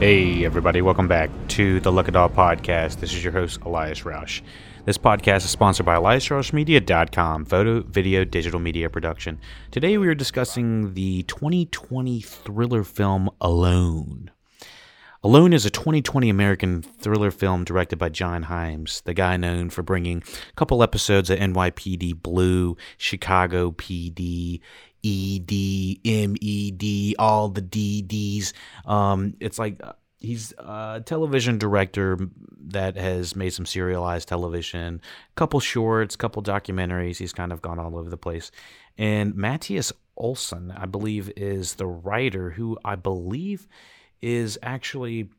Hey, 0.00 0.46
everybody, 0.46 0.80
welcome 0.80 1.08
back 1.08 1.28
to 1.48 1.78
the 1.78 1.92
All 1.92 2.02
podcast. 2.02 3.00
This 3.00 3.12
is 3.12 3.22
your 3.22 3.34
host, 3.34 3.60
Elias 3.66 4.00
Roush. 4.00 4.40
This 4.86 4.96
podcast 4.96 5.44
is 5.44 5.50
sponsored 5.50 5.84
by 5.84 5.96
EliasRoushMedia.com, 5.96 7.44
photo, 7.44 7.82
video, 7.82 8.24
digital 8.24 8.60
media 8.60 8.88
production. 8.88 9.38
Today 9.70 9.98
we 9.98 10.08
are 10.08 10.14
discussing 10.14 10.94
the 10.94 11.24
2020 11.24 12.22
thriller 12.22 12.82
film 12.82 13.28
Alone. 13.42 14.30
Alone 15.22 15.52
is 15.52 15.66
a 15.66 15.70
2020 15.70 16.30
American 16.30 16.80
thriller 16.80 17.30
film 17.30 17.64
directed 17.64 17.98
by 17.98 18.08
John 18.08 18.44
Hyams, 18.44 19.02
the 19.02 19.12
guy 19.12 19.36
known 19.36 19.68
for 19.68 19.82
bringing 19.82 20.22
a 20.22 20.52
couple 20.54 20.82
episodes 20.82 21.28
of 21.28 21.38
NYPD 21.38 22.22
Blue, 22.22 22.78
Chicago 22.96 23.70
PD, 23.70 24.62
ED, 25.04 25.98
MED, 26.04 27.14
all 27.18 27.48
the 27.48 27.62
DDs. 27.62 28.52
Um, 28.84 29.34
it's 29.40 29.58
like 29.58 29.76
uh, 29.82 29.92
he's 30.20 30.52
a 30.58 31.02
television 31.04 31.58
director 31.58 32.18
that 32.66 32.96
has 32.96 33.34
made 33.34 33.50
some 33.50 33.66
serialized 33.66 34.28
television, 34.28 35.00
couple 35.34 35.60
shorts, 35.60 36.14
couple 36.14 36.42
documentaries. 36.42 37.16
He's 37.16 37.32
kind 37.32 37.52
of 37.52 37.62
gone 37.62 37.78
all 37.78 37.96
over 37.96 38.08
the 38.08 38.16
place. 38.16 38.50
And 38.96 39.34
Mattias 39.34 39.92
Olsson, 40.18 40.78
I 40.78 40.86
believe, 40.86 41.32
is 41.36 41.74
the 41.74 41.86
writer 41.86 42.50
who 42.50 42.78
I 42.84 42.96
believe 42.96 43.66
is 44.20 44.58
actually 44.62 45.30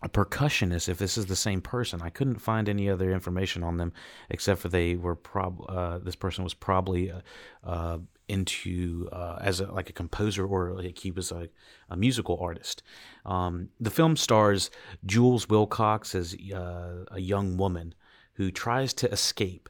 a 0.00 0.08
percussionist 0.08 0.88
if 0.88 0.98
this 0.98 1.18
is 1.18 1.26
the 1.26 1.36
same 1.36 1.60
person. 1.60 2.00
I 2.02 2.10
couldn't 2.10 2.38
find 2.38 2.68
any 2.68 2.88
other 2.88 3.12
information 3.12 3.62
on 3.64 3.78
them 3.78 3.92
except 4.30 4.60
for 4.60 4.68
they 4.68 4.94
were 4.94 5.16
prob 5.16 5.60
uh, 5.68 5.98
this 5.98 6.14
person 6.14 6.44
was 6.44 6.54
probably 6.54 7.10
uh, 7.10 7.20
uh, 7.64 7.98
into 8.28 9.08
uh, 9.10 9.38
as 9.40 9.60
a, 9.60 9.72
like 9.72 9.90
a 9.90 9.92
composer 9.92 10.46
or 10.46 10.74
like 10.74 10.98
he 10.98 11.10
was 11.10 11.32
a, 11.32 11.48
a 11.90 11.96
musical 11.96 12.38
artist. 12.40 12.82
Um, 13.26 13.70
the 13.80 13.90
film 13.90 14.16
stars 14.16 14.70
jules 15.04 15.46
willcox 15.46 16.14
as 16.14 16.36
uh, 16.54 17.04
a 17.10 17.20
young 17.20 17.56
woman 17.56 17.94
who 18.34 18.52
tries 18.52 18.94
to 18.94 19.10
escape 19.10 19.68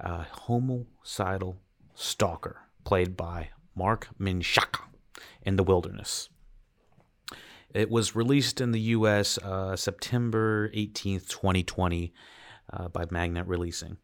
a 0.00 0.22
homicidal 0.22 1.58
stalker 1.94 2.62
played 2.84 3.16
by 3.16 3.50
marc 3.76 4.08
menchaca 4.18 4.80
in 5.42 5.56
the 5.56 5.62
wilderness 5.62 6.30
it 7.74 7.90
was 7.90 8.16
released 8.16 8.60
in 8.60 8.72
the 8.72 8.80
U.S. 8.80 9.38
Uh, 9.38 9.76
September 9.76 10.68
18th, 10.70 11.28
2020, 11.28 12.12
uh, 12.72 12.88
by 12.88 13.04
Magnet 13.10 13.46
Releasing. 13.46 13.96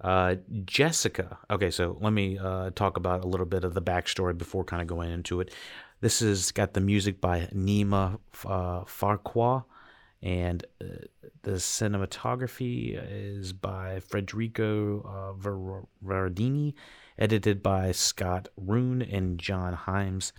Uh, 0.00 0.36
Jessica. 0.64 1.38
Okay, 1.50 1.70
so 1.70 1.96
let 2.00 2.12
me 2.12 2.38
uh, 2.38 2.70
talk 2.74 2.96
about 2.96 3.24
a 3.24 3.28
little 3.28 3.46
bit 3.46 3.64
of 3.64 3.74
the 3.74 3.82
backstory 3.82 4.36
before 4.36 4.64
kind 4.64 4.82
of 4.82 4.88
going 4.88 5.10
into 5.10 5.40
it. 5.40 5.52
This 6.00 6.20
has 6.20 6.50
got 6.50 6.74
the 6.74 6.80
music 6.80 7.20
by 7.20 7.48
Nima 7.54 8.18
uh, 8.44 8.80
Fakhrara, 8.84 9.64
and 10.22 10.64
uh, 10.82 10.86
the 11.42 11.52
cinematography 11.52 12.98
is 13.10 13.52
by 13.52 14.00
Federico 14.00 15.36
Verardi, 15.40 16.74
edited 17.18 17.62
by 17.62 17.92
Scott 17.92 18.48
Roon 18.56 19.00
and 19.02 19.38
John 19.38 19.72
Hyams. 19.72 20.32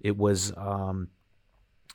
It 0.00 0.16
was. 0.16 0.52
Um, 0.56 1.08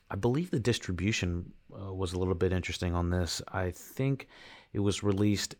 I 0.09 0.15
believe 0.15 0.51
the 0.51 0.59
distribution 0.59 1.53
uh, 1.73 1.93
was 1.93 2.13
a 2.13 2.19
little 2.19 2.35
bit 2.35 2.53
interesting 2.53 2.95
on 2.95 3.09
this. 3.09 3.41
I 3.51 3.71
think 3.71 4.27
it 4.73 4.79
was 4.79 5.03
released 5.03 5.55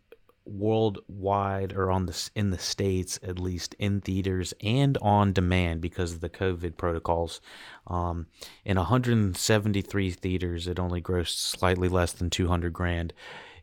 worldwide 0.45 1.73
or 1.73 1.91
on 1.91 2.05
the 2.05 2.29
in 2.33 2.51
the 2.51 2.57
states 2.57 3.19
at 3.21 3.37
least 3.37 3.75
in 3.79 3.99
theaters 3.99 4.53
and 4.63 4.97
on 5.01 5.33
demand 5.33 5.81
because 5.81 6.13
of 6.13 6.21
the 6.21 6.29
COVID 6.29 6.77
protocols. 6.77 7.41
Um, 7.87 8.27
in 8.63 8.77
173 8.77 10.11
theaters, 10.11 10.67
it 10.67 10.79
only 10.79 11.01
grossed 11.01 11.37
slightly 11.37 11.89
less 11.89 12.13
than 12.13 12.29
200 12.29 12.71
grand. 12.71 13.13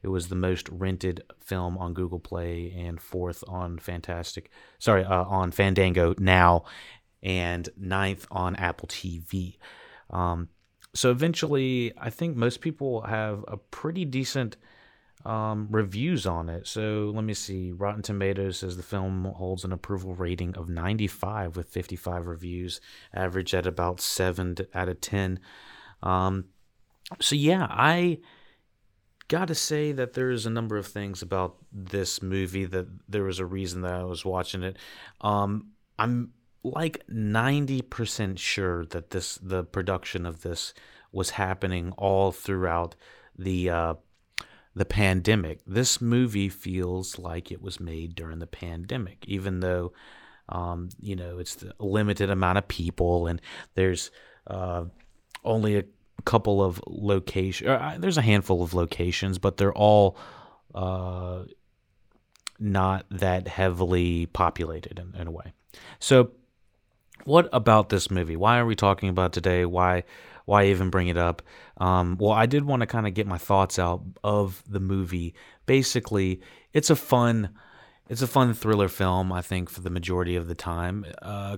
It 0.03 0.09
was 0.09 0.29
the 0.29 0.35
most 0.35 0.69
rented 0.69 1.23
film 1.41 1.79
on 1.79 1.95
Google 1.95 2.21
Play 2.21 2.75
and 2.77 3.01
fourth 3.01 3.43
on 3.49 3.79
Fantastic. 3.79 4.51
Sorry, 4.79 5.03
uh, 5.03 5.25
on 5.25 5.51
Fandango 5.51 6.15
now, 6.19 6.65
and 7.23 7.71
ninth 7.79 8.27
on 8.31 8.55
Apple 8.57 8.89
TV. 8.89 9.57
Um, 10.11 10.51
so 10.95 11.11
eventually, 11.11 11.93
I 11.99 12.11
think 12.11 12.37
most 12.37 12.61
people 12.61 13.03
have 13.03 13.45
a 13.49 13.57
pretty 13.57 14.05
decent 14.05 14.57
um, 15.25 15.69
reviews 15.71 16.27
on 16.27 16.49
it. 16.49 16.67
So 16.67 17.11
let 17.15 17.25
me 17.25 17.35
see. 17.35 17.73
Rotten 17.73 18.03
Tomatoes 18.03 18.59
says 18.59 18.77
the 18.77 18.83
film 18.83 19.25
holds 19.25 19.65
an 19.65 19.73
approval 19.73 20.15
rating 20.15 20.57
of 20.57 20.69
95 20.69 21.57
with 21.57 21.69
55 21.69 22.27
reviews, 22.27 22.81
average 23.13 23.55
at 23.55 23.67
about 23.67 24.01
7 24.01 24.57
out 24.75 24.89
of 24.89 25.01
10. 25.01 25.41
Um, 26.03 26.47
so 27.21 27.35
yeah, 27.35 27.67
I 27.71 28.19
got 29.29 29.49
to 29.49 29.55
say 29.55 29.93
that 29.93 30.13
there's 30.13 30.47
a 30.47 30.51
number 30.51 30.77
of 30.77 30.87
things 30.87 31.23
about 31.23 31.57
this 31.73 32.23
movie 32.23 32.67
that 32.67 32.87
there 33.09 33.25
was 33.25 33.39
a 33.39 33.47
reason 33.47 33.81
that 33.81 33.95
I 33.95 34.05
was 34.05 34.25
watching 34.25 34.63
it. 34.63 34.77
Um, 35.23 35.71
I'm 35.99 36.33
like 36.65 37.07
90% 37.09 38.39
sure 38.39 38.87
that 38.87 39.11
this 39.11 39.37
the 39.37 39.65
production 39.65 40.25
of 40.25 40.41
this 40.41 40.73
was 41.13 41.31
happening 41.31 41.93
all 41.93 42.33
throughout 42.33 42.97
the 43.39 43.71
uh, 43.71 43.95
the 44.75 44.85
pandemic. 44.87 45.61
This 45.67 46.01
movie 46.01 46.49
feels 46.49 47.19
like 47.19 47.53
it 47.53 47.63
was 47.63 47.79
made 47.79 48.15
during 48.15 48.39
the 48.39 48.47
pandemic, 48.47 49.25
even 49.29 49.61
though 49.61 49.93
um, 50.49 50.89
you 50.99 51.15
know 51.15 51.39
it's 51.39 51.63
a 51.63 51.85
limited 51.85 52.31
amount 52.31 52.59
of 52.59 52.67
people 52.67 53.27
and 53.27 53.41
there's 53.75 54.11
uh, 54.47 54.85
only 55.45 55.77
a 55.77 55.85
couple 56.25 56.63
of 56.63 56.83
locations. 56.87 57.69
Uh, 57.69 57.97
there's 57.99 58.19
a 58.19 58.23
handful 58.23 58.63
of 58.63 58.73
locations, 58.73 59.39
but 59.39 59.59
they're 59.59 59.75
all 59.75 60.17
uh, 60.75 61.45
not 62.59 63.05
that 63.11 63.49
heavily 63.49 64.27
populated 64.27 64.99
in, 64.99 65.21
in 65.21 65.27
a 65.27 65.31
way. 65.31 65.53
So 65.99 66.31
what 67.25 67.49
about 67.53 67.89
this 67.89 68.11
movie? 68.11 68.37
Why 68.37 68.59
are 68.59 68.67
we 68.67 68.75
talking 68.75 69.09
about 69.09 69.33
today? 69.33 69.65
Why 69.65 70.05
why 70.47 70.67
even 70.67 70.91
bring 70.91 71.09
it 71.09 71.17
up? 71.17 71.41
Um, 71.79 72.19
well, 72.21 72.33
I 72.33 72.45
did 72.47 72.65
want 72.65 72.81
to 72.81 72.87
kind 72.87 73.07
of 73.07 73.15
get 73.15 73.27
my 73.27 73.39
thoughts 73.39 73.79
out 73.79 74.03
of 74.23 74.63
the 74.69 74.81
movie. 74.81 75.35
Basically, 75.65 76.41
it's 76.73 76.91
a 76.91 76.97
fun 76.97 77.51
it's 78.09 78.23
a 78.23 78.27
fun 78.27 78.53
thriller 78.55 78.89
film. 78.89 79.33
I 79.33 79.41
think 79.41 79.71
for 79.71 79.81
the 79.81 79.91
majority 79.91 80.37
of 80.37 80.47
the 80.47 80.55
time, 80.55 81.07
uh, 81.23 81.57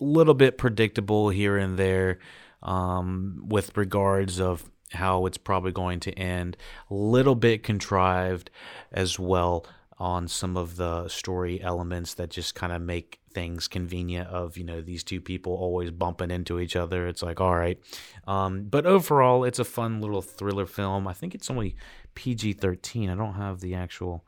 a 0.00 0.04
little 0.04 0.34
bit 0.34 0.58
predictable 0.58 1.30
here 1.30 1.56
and 1.56 1.78
there 1.78 2.18
um, 2.62 3.44
with 3.46 3.76
regards 3.76 4.40
of 4.40 4.70
how 4.92 5.26
it's 5.26 5.38
probably 5.38 5.72
going 5.72 6.00
to 6.00 6.12
end. 6.12 6.56
A 6.90 6.94
little 6.94 7.34
bit 7.34 7.62
contrived 7.62 8.50
as 8.92 9.18
well 9.18 9.64
on 9.98 10.26
some 10.28 10.56
of 10.56 10.76
the 10.76 11.08
story 11.08 11.60
elements 11.62 12.14
that 12.14 12.30
just 12.30 12.54
kind 12.54 12.72
of 12.72 12.82
make 12.82 13.19
things 13.32 13.68
convenient 13.68 14.28
of 14.28 14.56
you 14.56 14.64
know 14.64 14.80
these 14.80 15.04
two 15.04 15.20
people 15.20 15.52
always 15.52 15.90
bumping 15.90 16.30
into 16.30 16.60
each 16.60 16.76
other. 16.76 17.06
It's 17.06 17.22
like 17.22 17.40
all 17.40 17.56
right. 17.56 17.78
Um, 18.26 18.64
but 18.64 18.86
overall 18.86 19.44
it's 19.44 19.58
a 19.58 19.64
fun 19.64 20.00
little 20.00 20.22
thriller 20.22 20.66
film. 20.66 21.06
I 21.06 21.12
think 21.12 21.34
it's 21.34 21.50
only 21.50 21.76
pg-13 22.14 23.10
i 23.10 23.14
don't 23.14 23.34
have 23.34 23.60
the 23.60 23.74
actual 23.74 24.24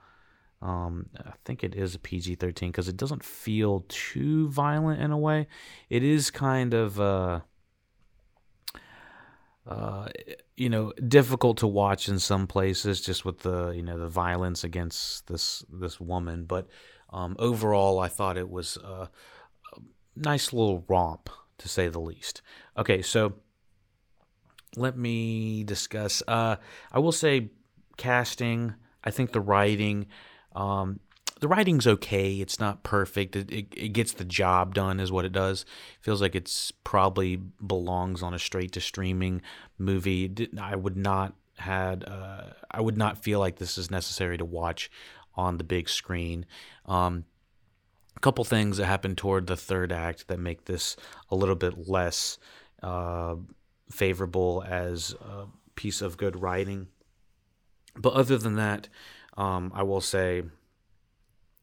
um, 0.60 1.06
i 1.18 1.32
think 1.44 1.64
it 1.64 1.74
is 1.74 1.94
a 1.94 1.98
pg-13 1.98 2.68
because 2.68 2.88
it 2.88 2.96
doesn't 2.96 3.24
feel 3.24 3.84
too 3.88 4.48
violent 4.48 5.02
in 5.02 5.10
a 5.10 5.18
way. 5.18 5.48
It 5.90 6.04
is 6.04 6.30
kind 6.30 6.72
of 6.72 7.00
uh, 7.00 7.40
uh, 9.66 10.08
you 10.56 10.68
know 10.68 10.92
difficult 11.08 11.58
to 11.58 11.66
watch 11.66 12.08
in 12.08 12.20
some 12.20 12.46
places 12.46 13.00
just 13.00 13.24
with 13.24 13.40
the 13.40 13.70
you 13.70 13.82
know 13.82 13.98
the 13.98 14.08
violence 14.08 14.62
against 14.62 15.26
this 15.26 15.64
this 15.68 15.98
woman. 15.98 16.44
But 16.44 16.68
um, 17.12 17.36
overall, 17.38 17.98
I 17.98 18.08
thought 18.08 18.36
it 18.36 18.50
was 18.50 18.76
a, 18.78 19.08
a 19.74 19.78
nice 20.16 20.52
little 20.52 20.84
romp, 20.88 21.28
to 21.58 21.68
say 21.68 21.88
the 21.88 22.00
least. 22.00 22.42
Okay, 22.76 23.02
so 23.02 23.34
let 24.76 24.96
me 24.96 25.64
discuss. 25.64 26.22
Uh, 26.26 26.56
I 26.90 26.98
will 26.98 27.12
say 27.12 27.50
casting. 27.96 28.74
I 29.04 29.10
think 29.10 29.32
the 29.32 29.40
writing. 29.40 30.06
Um, 30.54 31.00
the 31.40 31.48
writing's 31.48 31.86
okay. 31.86 32.34
It's 32.36 32.60
not 32.60 32.84
perfect. 32.84 33.34
It, 33.34 33.50
it, 33.50 33.66
it, 33.76 33.88
gets 33.88 34.12
the 34.12 34.24
job 34.24 34.74
done, 34.74 35.00
is 35.00 35.10
what 35.10 35.24
it 35.24 35.32
does. 35.32 35.66
Feels 36.00 36.22
like 36.22 36.36
it's 36.36 36.70
probably 36.84 37.36
belongs 37.36 38.22
on 38.22 38.32
a 38.32 38.38
straight 38.38 38.72
to 38.72 38.80
streaming 38.80 39.42
movie. 39.76 40.48
I 40.60 40.76
would 40.76 40.96
not 40.96 41.34
had. 41.56 42.04
Uh, 42.04 42.44
I 42.70 42.80
would 42.80 42.96
not 42.96 43.22
feel 43.22 43.40
like 43.40 43.56
this 43.56 43.76
is 43.76 43.90
necessary 43.90 44.38
to 44.38 44.44
watch 44.44 44.90
on 45.34 45.58
the 45.58 45.64
big 45.64 45.88
screen. 45.88 46.46
Um, 46.86 47.24
a 48.16 48.20
couple 48.20 48.44
things 48.44 48.76
that 48.76 48.86
happen 48.86 49.16
toward 49.16 49.46
the 49.46 49.56
third 49.56 49.92
act 49.92 50.28
that 50.28 50.38
make 50.38 50.64
this 50.66 50.96
a 51.30 51.36
little 51.36 51.54
bit 51.54 51.88
less 51.88 52.38
uh, 52.82 53.36
favorable 53.90 54.64
as 54.66 55.14
a 55.14 55.46
piece 55.74 56.02
of 56.02 56.16
good 56.16 56.40
writing. 56.40 56.88
But 57.96 58.14
other 58.14 58.38
than 58.38 58.56
that, 58.56 58.88
um, 59.36 59.72
I 59.74 59.82
will 59.82 60.00
say 60.00 60.42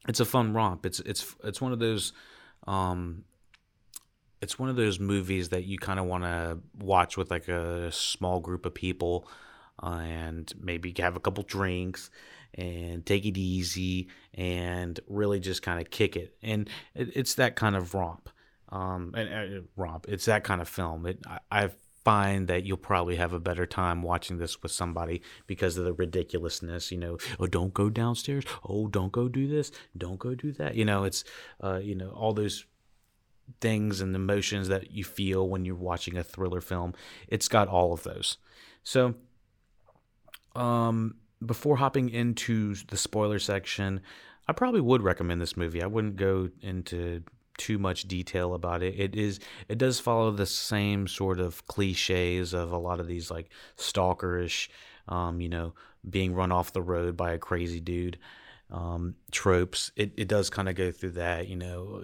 it's 0.07 0.19
a 0.19 0.25
fun 0.25 0.54
romp. 0.54 0.86
It's 0.86 1.00
it's 1.01 1.36
it's 1.44 1.62
one 1.62 1.71
of 1.71 1.80
those 1.80 2.13
um, 2.68 3.25
it's 4.42 4.57
one 4.57 4.69
of 4.69 4.75
those 4.75 5.00
movies 5.00 5.50
that 5.50 5.66
you 5.66 5.77
kind 5.77 6.00
of 6.00 6.06
want 6.06 6.24
to 6.24 6.60
watch 6.77 7.18
with 7.18 7.31
like 7.31 7.48
a 7.48 7.92
small 7.92 8.39
group 8.39 8.66
of 8.66 8.74
people 8.74 9.27
uh, 9.81 10.01
and 10.04 10.54
maybe 10.60 10.94
have 10.98 11.16
a 11.16 11.19
couple 11.19 11.44
drinks 11.44 12.10
and 12.54 13.06
take 13.06 13.25
it 13.25 13.38
easy 13.38 14.07
and 14.34 15.00
really 15.07 15.40
just 15.40 15.62
kind 15.62 15.80
of 15.80 15.90
kick 15.90 16.16
it. 16.16 16.36
And 16.42 16.69
it, 16.96 17.10
it's 17.16 17.36
that 17.36 17.56
kind 17.56 17.75
of 17.75 17.94
romp. 17.94 18.30
Um, 18.69 19.13
and 19.16 19.30
uh, 19.30 19.62
romp. 19.75 20.06
It's 20.07 20.25
that 20.25 20.44
kind 20.44 20.62
of 20.62 20.69
film. 20.69 21.06
It, 21.06 21.19
I, 21.28 21.40
I 21.51 21.69
find 22.04 22.48
that 22.48 22.66
you'll 22.66 22.78
probably 22.78 23.18
have 23.18 23.34
a 23.34 23.40
better 23.40 23.66
time 23.66 24.01
watching 24.01 24.38
this 24.38 24.62
with 24.63 24.72
somebody 24.72 25.22
because 25.48 25.78
of 25.78 25.86
the 25.86 25.94
ridiculousness. 25.94 26.92
You 26.92 26.98
know, 26.98 27.18
oh, 27.40 27.48
don't 27.48 27.74
go 27.74 27.90
downstairs. 27.90 28.46
Oh, 28.68 28.88
don't 28.88 29.12
go 29.12 29.28
do 29.28 29.48
this. 29.48 29.72
Don't 29.98 30.19
go 30.19 30.36
do 30.36 30.52
that. 30.54 30.75
You 30.75 30.86
know, 30.86 31.04
it's, 31.04 31.24
uh, 31.63 31.80
you 31.81 31.95
know, 31.95 32.10
all 32.10 32.34
those 32.34 32.66
things 33.62 34.02
and 34.02 34.16
emotions 34.16 34.68
that 34.68 34.92
you 34.92 35.04
feel 35.04 35.48
when 35.50 35.66
you're 35.66 35.75
watching 35.75 36.18
a 36.18 36.24
thriller 36.24 36.62
film. 36.62 36.94
It's 37.28 37.48
got 37.48 37.68
all 37.68 37.94
of 37.94 38.04
those. 38.04 38.38
So, 38.84 39.16
um, 40.56 41.16
before 41.46 41.78
hopping 41.78 42.10
into 42.10 42.76
the 42.88 42.98
spoiler 42.98 43.40
section, 43.40 44.02
I 44.48 44.54
probably 44.54 44.82
would 44.82 45.02
recommend 45.02 45.42
this 45.42 45.56
movie. 45.56 45.82
I 45.82 45.88
wouldn't 45.88 46.16
go 46.16 46.50
into 46.62 47.24
too 47.58 47.78
much 47.78 48.08
detail 48.08 48.54
about 48.54 48.82
it. 48.82 49.00
It 49.00 49.16
is 49.16 49.40
it 49.68 49.78
does 49.78 50.00
follow 50.00 50.32
the 50.32 50.46
same 50.46 51.08
sort 51.08 51.40
of 51.40 51.68
cliches 51.68 52.54
of 52.54 52.72
a 52.72 52.78
lot 52.78 53.00
of 53.00 53.08
these 53.08 53.30
like 53.30 53.50
stalkerish, 53.78 54.70
um, 55.08 55.42
you 55.42 55.50
know, 55.50 55.74
being 56.10 56.34
run 56.34 56.52
off 56.52 56.74
the 56.74 56.82
road 56.82 57.18
by 57.18 57.34
a 57.34 57.38
crazy 57.38 57.80
dude 57.80 58.18
um, 58.71 59.16
tropes. 59.31 59.92
It, 59.95 60.13
it 60.16 60.27
does 60.27 60.50
kind 60.50 60.69
of 60.69 60.75
go 60.75 60.92
through 60.92 61.12
that, 61.12 61.48
you 61.48 61.56
know, 61.56 62.04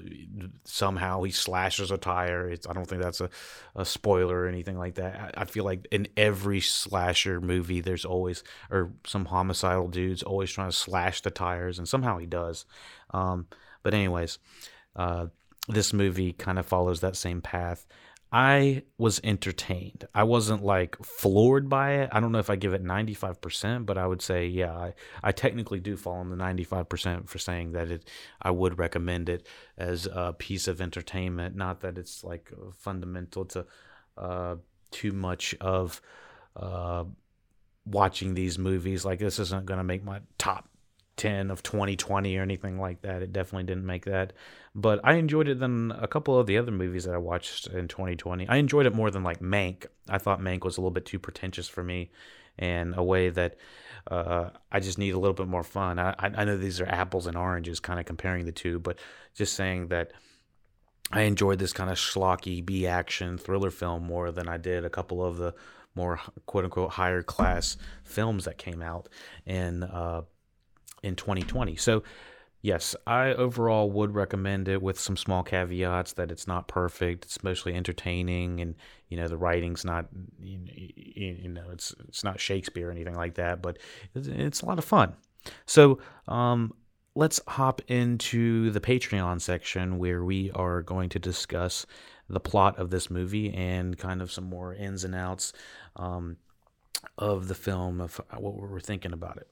somehow 0.63 1.21
he 1.23 1.31
slashes 1.31 1.91
a 1.91 1.97
tire. 1.97 2.49
It's, 2.49 2.67
I 2.67 2.73
don't 2.73 2.85
think 2.85 3.01
that's 3.01 3.21
a, 3.21 3.29
a 3.75 3.85
spoiler 3.85 4.41
or 4.41 4.47
anything 4.47 4.77
like 4.77 4.95
that. 4.95 5.33
I, 5.37 5.41
I 5.41 5.45
feel 5.45 5.63
like 5.63 5.87
in 5.91 6.07
every 6.17 6.61
slasher 6.61 7.39
movie, 7.39 7.81
there's 7.81 8.05
always, 8.05 8.43
or 8.71 8.93
some 9.05 9.25
homicidal 9.25 9.89
dude's 9.89 10.23
always 10.23 10.51
trying 10.51 10.69
to 10.69 10.75
slash 10.75 11.21
the 11.21 11.31
tires, 11.31 11.77
and 11.77 11.87
somehow 11.87 12.17
he 12.17 12.25
does. 12.25 12.65
Um, 13.11 13.47
but, 13.83 13.93
anyways, 13.93 14.39
uh, 14.95 15.27
this 15.67 15.93
movie 15.93 16.33
kind 16.33 16.57
of 16.57 16.65
follows 16.65 17.01
that 17.01 17.15
same 17.15 17.41
path. 17.41 17.85
I 18.35 18.83
was 18.97 19.21
entertained. 19.23 20.09
I 20.13 20.23
wasn't 20.23 20.61
like 20.61 20.97
floored 21.01 21.69
by 21.69 21.93
it. 21.93 22.09
I 22.11 22.19
don't 22.19 22.33
know 22.33 22.39
if 22.39 22.49
I 22.49 22.57
give 22.57 22.73
it 22.73 22.83
95%, 22.83 23.85
but 23.85 23.97
I 23.97 24.05
would 24.05 24.21
say, 24.21 24.45
yeah, 24.45 24.73
I, 24.73 24.93
I 25.23 25.31
technically 25.31 25.79
do 25.79 25.95
fall 25.95 26.19
in 26.19 26.29
the 26.29 26.35
95% 26.35 27.29
for 27.29 27.37
saying 27.37 27.71
that 27.71 27.89
it, 27.89 28.09
I 28.41 28.51
would 28.51 28.77
recommend 28.77 29.29
it 29.29 29.47
as 29.77 30.05
a 30.11 30.35
piece 30.37 30.67
of 30.67 30.81
entertainment. 30.81 31.55
Not 31.55 31.79
that 31.79 31.97
it's 31.97 32.25
like 32.25 32.51
fundamental 32.73 33.45
to 33.45 33.65
uh, 34.17 34.55
too 34.91 35.13
much 35.13 35.55
of 35.61 36.01
uh, 36.57 37.05
watching 37.85 38.33
these 38.33 38.59
movies. 38.59 39.05
Like, 39.05 39.19
this 39.19 39.39
isn't 39.39 39.65
going 39.65 39.77
to 39.77 39.83
make 39.85 40.03
my 40.03 40.19
top 40.37 40.67
10 41.17 41.49
of 41.49 41.63
2020 41.63 42.37
or 42.37 42.41
anything 42.41 42.79
like 42.79 43.01
that. 43.01 43.21
It 43.21 43.31
definitely 43.31 43.63
didn't 43.63 43.85
make 43.85 44.05
that. 44.05 44.33
But 44.73 44.99
I 45.03 45.13
enjoyed 45.13 45.47
it 45.47 45.59
than 45.59 45.91
a 45.91 46.07
couple 46.07 46.37
of 46.37 46.47
the 46.47 46.57
other 46.57 46.71
movies 46.71 47.05
that 47.05 47.15
I 47.15 47.19
watched 47.19 47.67
in 47.67 47.87
2020. 47.87 48.47
I 48.47 48.57
enjoyed 48.57 48.85
it 48.85 48.93
more 48.93 49.09
than 49.09 49.23
like 49.23 49.39
Mank. 49.39 49.85
I 50.09 50.17
thought 50.17 50.41
Mank 50.41 50.63
was 50.63 50.77
a 50.77 50.81
little 50.81 50.91
bit 50.91 51.05
too 51.05 51.19
pretentious 51.19 51.67
for 51.67 51.83
me 51.83 52.11
in 52.57 52.93
a 52.95 53.03
way 53.03 53.29
that 53.29 53.55
uh, 54.07 54.49
I 54.71 54.79
just 54.79 54.97
need 54.97 55.11
a 55.11 55.19
little 55.19 55.33
bit 55.33 55.47
more 55.47 55.63
fun. 55.63 55.99
I, 55.99 56.13
I 56.19 56.45
know 56.45 56.57
these 56.57 56.81
are 56.81 56.87
apples 56.87 57.27
and 57.27 57.37
oranges, 57.37 57.79
kind 57.79 57.99
of 57.99 58.05
comparing 58.05 58.45
the 58.45 58.51
two, 58.51 58.79
but 58.79 58.99
just 59.33 59.53
saying 59.53 59.87
that 59.87 60.11
I 61.11 61.21
enjoyed 61.21 61.59
this 61.59 61.73
kind 61.73 61.89
of 61.89 61.97
schlocky 61.97 62.65
B 62.65 62.87
action 62.87 63.37
thriller 63.37 63.71
film 63.71 64.03
more 64.03 64.31
than 64.31 64.47
I 64.47 64.57
did 64.57 64.85
a 64.85 64.89
couple 64.89 65.23
of 65.23 65.37
the 65.37 65.53
more 65.95 66.19
quote 66.45 66.65
unquote 66.65 66.91
higher 66.91 67.23
class 67.23 67.77
films 68.03 68.45
that 68.45 68.57
came 68.57 68.81
out. 68.81 69.09
And, 69.45 69.83
uh, 69.83 70.23
in 71.05 71.15
2020. 71.15 71.75
So, 71.75 72.03
yes, 72.61 72.95
I 73.05 73.33
overall 73.33 73.91
would 73.91 74.15
recommend 74.15 74.67
it 74.67 74.81
with 74.81 74.99
some 74.99 75.15
small 75.15 75.43
caveats 75.43 76.13
that 76.13 76.31
it's 76.31 76.47
not 76.47 76.67
perfect. 76.67 77.25
It's 77.25 77.43
mostly 77.43 77.75
entertaining, 77.75 78.59
and 78.59 78.75
you 79.07 79.17
know 79.17 79.27
the 79.27 79.37
writing's 79.37 79.85
not 79.85 80.07
you, 80.41 81.47
know 81.47 81.69
it's 81.71 81.93
it's 82.07 82.23
not 82.23 82.39
Shakespeare 82.39 82.89
or 82.89 82.91
anything 82.91 83.15
like 83.15 83.35
that, 83.35 83.61
but 83.61 83.77
it's, 84.15 84.61
a 84.61 84.65
lot 84.65 84.79
of 84.79 84.85
fun. 84.85 85.13
So, 85.67 85.99
um, 86.27 86.73
let's 87.13 87.39
hop 87.47 87.81
into 87.87 88.71
the 88.71 88.81
Patreon 88.81 89.39
section 89.39 89.99
where 89.99 90.23
we 90.23 90.51
are 90.51 90.81
going 90.81 91.09
to 91.09 91.19
discuss 91.19 91.85
the 92.27 92.39
plot 92.39 92.79
of 92.79 92.89
this 92.89 93.11
movie 93.11 93.53
and 93.53 93.97
kind 93.97 94.21
of 94.21 94.31
some 94.31 94.45
more 94.45 94.73
ins 94.73 95.03
and 95.03 95.13
outs 95.13 95.53
um, 95.95 96.37
of 97.19 97.47
the 97.47 97.55
film 97.55 98.01
of 98.01 98.19
what 98.35 98.55
we 98.55 98.67
were 98.67 98.79
thinking 98.79 99.13
about 99.13 99.37
it. 99.37 99.47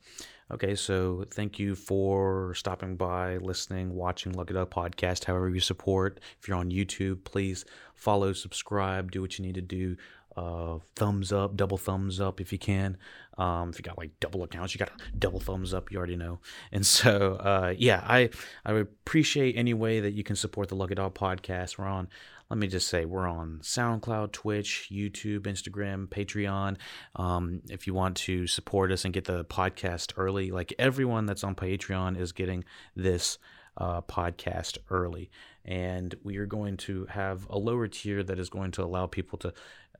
Okay, 0.54 0.76
so 0.76 1.26
thank 1.32 1.58
you 1.58 1.74
for 1.74 2.54
stopping 2.54 2.96
by, 2.96 3.38
listening, 3.38 3.96
watching 3.96 4.38
Look 4.38 4.52
It 4.52 4.56
Up 4.56 4.72
podcast, 4.72 5.26
however 5.26 5.50
you 5.50 5.60
support. 5.60 6.20
If 6.40 6.48
you're 6.48 6.58
on 6.58 6.70
YouTube, 6.70 7.24
please 7.24 7.66
follow, 7.96 8.34
subscribe, 8.34 9.12
do 9.12 9.20
what 9.20 9.40
you 9.40 9.46
need 9.46 9.56
to 9.56 9.62
do. 9.62 9.98
Uh, 10.36 10.80
thumbs 10.96 11.32
up, 11.32 11.56
double 11.56 11.78
thumbs 11.78 12.20
up 12.20 12.42
if 12.42 12.52
you 12.52 12.58
can. 12.58 12.98
Um, 13.38 13.70
if 13.70 13.80
you 13.80 13.84
got 13.84 13.98
like 13.98 14.12
double 14.20 14.44
accounts, 14.44 14.74
you 14.74 14.80
got 14.80 14.92
double 15.18 15.40
thumbs 15.40 15.74
up. 15.74 15.92
You 15.92 15.98
already 15.98 16.16
know. 16.16 16.40
And 16.72 16.86
so, 16.86 17.36
uh, 17.36 17.74
yeah, 17.78 18.04
I 18.08 18.30
I 18.66 18.74
would 18.74 18.82
appreciate 18.82 19.56
any 19.58 19.74
way 19.74 20.00
that 20.00 20.12
you 20.12 20.24
can 20.24 20.36
support 20.36 20.70
the 20.70 20.84
It 20.84 21.00
Up 21.00 21.18
podcast. 21.18 21.78
We're 21.78 21.86
on 21.86 22.08
let 22.50 22.60
me 22.60 22.68
just 22.68 22.88
say 22.88 23.06
we're 23.06 23.28
on 23.28 23.60
SoundCloud, 23.64 24.32
Twitch, 24.32 24.90
YouTube, 24.92 25.42
Instagram, 25.42 26.08
Patreon. 26.08 26.78
Um, 27.16 27.62
if 27.68 27.88
you 27.88 27.96
want 27.96 28.16
to 28.18 28.46
support 28.46 28.92
us 28.92 29.06
and 29.06 29.14
get 29.14 29.26
the 29.26 29.44
podcast 29.46 30.14
early, 30.18 30.52
like 30.52 30.72
everyone 30.78 31.26
that's 31.26 31.44
on 31.44 31.56
Patreon 31.56 32.20
is 32.20 32.32
getting 32.32 32.64
this 32.96 33.40
uh, 33.78 34.02
podcast 34.02 34.78
early. 34.90 35.32
And 35.66 36.14
we 36.24 36.38
are 36.38 36.46
going 36.46 36.78
to 36.78 37.06
have 37.06 37.48
a 37.50 37.58
lower 37.58 37.88
tier 37.88 38.22
that 38.22 38.38
is 38.38 38.50
going 38.50 38.72
to 38.72 38.84
allow 38.84 39.08
people 39.08 39.40
to 39.40 39.54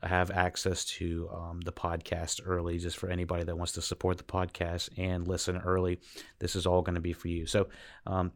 have 0.06 0.32
access 0.32 0.86
to 0.86 1.30
um, 1.34 1.62
the 1.62 1.72
podcast 1.72 2.42
early, 2.46 2.78
just 2.78 2.98
for 2.98 3.10
anybody 3.10 3.44
that 3.44 3.58
wants 3.58 3.74
to 3.74 3.82
support 3.82 4.18
the 4.18 4.24
podcast 4.24 4.90
and 4.98 5.28
listen 5.28 5.58
early. 5.58 6.00
This 6.40 6.56
is 6.56 6.66
all 6.66 6.82
going 6.82 6.96
to 6.96 7.02
be 7.02 7.14
for 7.14 7.28
you. 7.28 7.46
So, 7.46 7.68
um, 8.06 8.32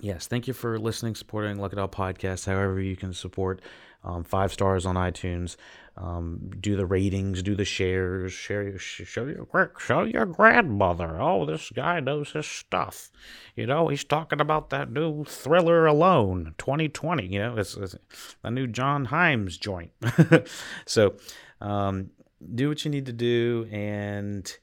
yes, 0.00 0.26
thank 0.26 0.46
you 0.46 0.54
for 0.54 0.78
listening, 0.78 1.14
supporting 1.14 1.60
Look 1.60 1.72
It 1.72 1.78
Up 1.78 1.94
podcast. 1.94 2.46
However, 2.46 2.80
you 2.80 2.96
can 2.96 3.12
support 3.12 3.60
um, 4.04 4.24
five 4.24 4.52
stars 4.52 4.86
on 4.86 4.96
iTunes. 4.96 5.56
Um, 5.96 6.50
do 6.60 6.74
the 6.74 6.86
ratings, 6.86 7.40
do 7.40 7.54
the 7.54 7.64
shares, 7.64 8.32
share 8.32 8.64
your, 8.64 8.78
show 8.78 9.26
your 9.26 9.72
show 9.78 10.02
your 10.02 10.26
grandmother. 10.26 11.20
Oh, 11.20 11.46
this 11.46 11.70
guy 11.70 12.00
knows 12.00 12.32
his 12.32 12.46
stuff. 12.46 13.12
You 13.54 13.66
know, 13.66 13.86
he's 13.86 14.02
talking 14.02 14.40
about 14.40 14.70
that 14.70 14.90
new 14.90 15.24
thriller 15.24 15.86
Alone 15.86 16.54
2020. 16.58 17.26
You 17.26 17.38
know, 17.38 17.56
it's, 17.56 17.76
it's 17.76 17.96
a 18.42 18.50
new 18.50 18.66
John 18.66 19.04
Hyams 19.06 19.56
joint. 19.56 19.92
so, 20.86 21.14
um, 21.60 22.10
do 22.54 22.68
what 22.68 22.84
you 22.84 22.90
need 22.90 23.06
to 23.06 23.12
do 23.12 23.68
and 23.70 24.58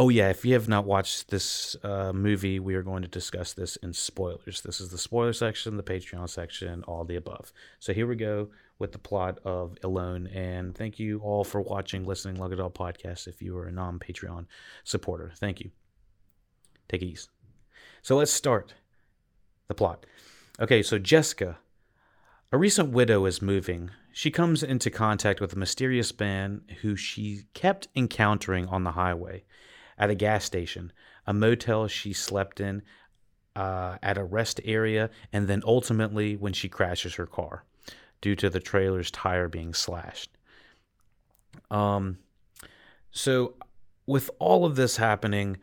Oh 0.00 0.10
yeah, 0.10 0.30
if 0.30 0.44
you 0.44 0.52
have 0.52 0.68
not 0.68 0.84
watched 0.84 1.28
this 1.28 1.74
uh, 1.82 2.12
movie, 2.12 2.60
we 2.60 2.76
are 2.76 2.84
going 2.84 3.02
to 3.02 3.08
discuss 3.08 3.52
this 3.52 3.74
in 3.74 3.92
spoilers. 3.92 4.60
This 4.60 4.80
is 4.80 4.90
the 4.90 4.96
spoiler 4.96 5.32
section, 5.32 5.76
the 5.76 5.82
Patreon 5.82 6.30
section, 6.30 6.84
all 6.84 7.04
the 7.04 7.16
above. 7.16 7.52
So 7.80 7.92
here 7.92 8.06
we 8.06 8.14
go 8.14 8.50
with 8.78 8.92
the 8.92 8.98
plot 8.98 9.40
of 9.44 9.76
Alone, 9.82 10.28
and 10.28 10.72
thank 10.72 11.00
you 11.00 11.18
all 11.18 11.42
for 11.42 11.60
watching, 11.60 12.06
listening, 12.06 12.40
Look 12.40 12.52
It 12.52 12.60
All 12.60 12.70
podcast. 12.70 13.26
If 13.26 13.42
you 13.42 13.58
are 13.58 13.66
a 13.66 13.72
non-Patreon 13.72 14.46
supporter, 14.84 15.32
thank 15.34 15.58
you. 15.58 15.72
Take 16.88 17.02
it 17.02 17.06
easy. 17.06 17.26
So 18.00 18.16
let's 18.16 18.32
start 18.32 18.74
the 19.66 19.74
plot. 19.74 20.06
Okay, 20.60 20.80
so 20.80 21.00
Jessica, 21.00 21.58
a 22.52 22.56
recent 22.56 22.90
widow, 22.90 23.26
is 23.26 23.42
moving. 23.42 23.90
She 24.12 24.30
comes 24.30 24.62
into 24.62 24.90
contact 24.90 25.40
with 25.40 25.54
a 25.54 25.58
mysterious 25.58 26.16
man 26.16 26.60
who 26.82 26.94
she 26.94 27.46
kept 27.52 27.88
encountering 27.96 28.68
on 28.68 28.84
the 28.84 28.92
highway 28.92 29.42
at 29.98 30.10
a 30.10 30.14
gas 30.14 30.44
station, 30.44 30.92
a 31.26 31.34
motel 31.34 31.88
she 31.88 32.12
slept 32.12 32.60
in, 32.60 32.82
uh, 33.56 33.96
at 34.02 34.16
a 34.16 34.24
rest 34.24 34.60
area, 34.64 35.10
and 35.32 35.48
then 35.48 35.62
ultimately 35.66 36.36
when 36.36 36.52
she 36.52 36.68
crashes 36.68 37.16
her 37.16 37.26
car 37.26 37.64
due 38.20 38.36
to 38.36 38.48
the 38.48 38.60
trailer's 38.60 39.10
tire 39.10 39.48
being 39.48 39.74
slashed. 39.74 40.30
Um, 41.70 42.18
so, 43.10 43.54
with 44.06 44.30
all 44.38 44.64
of 44.64 44.76
this 44.76 44.96
happening, 44.96 45.58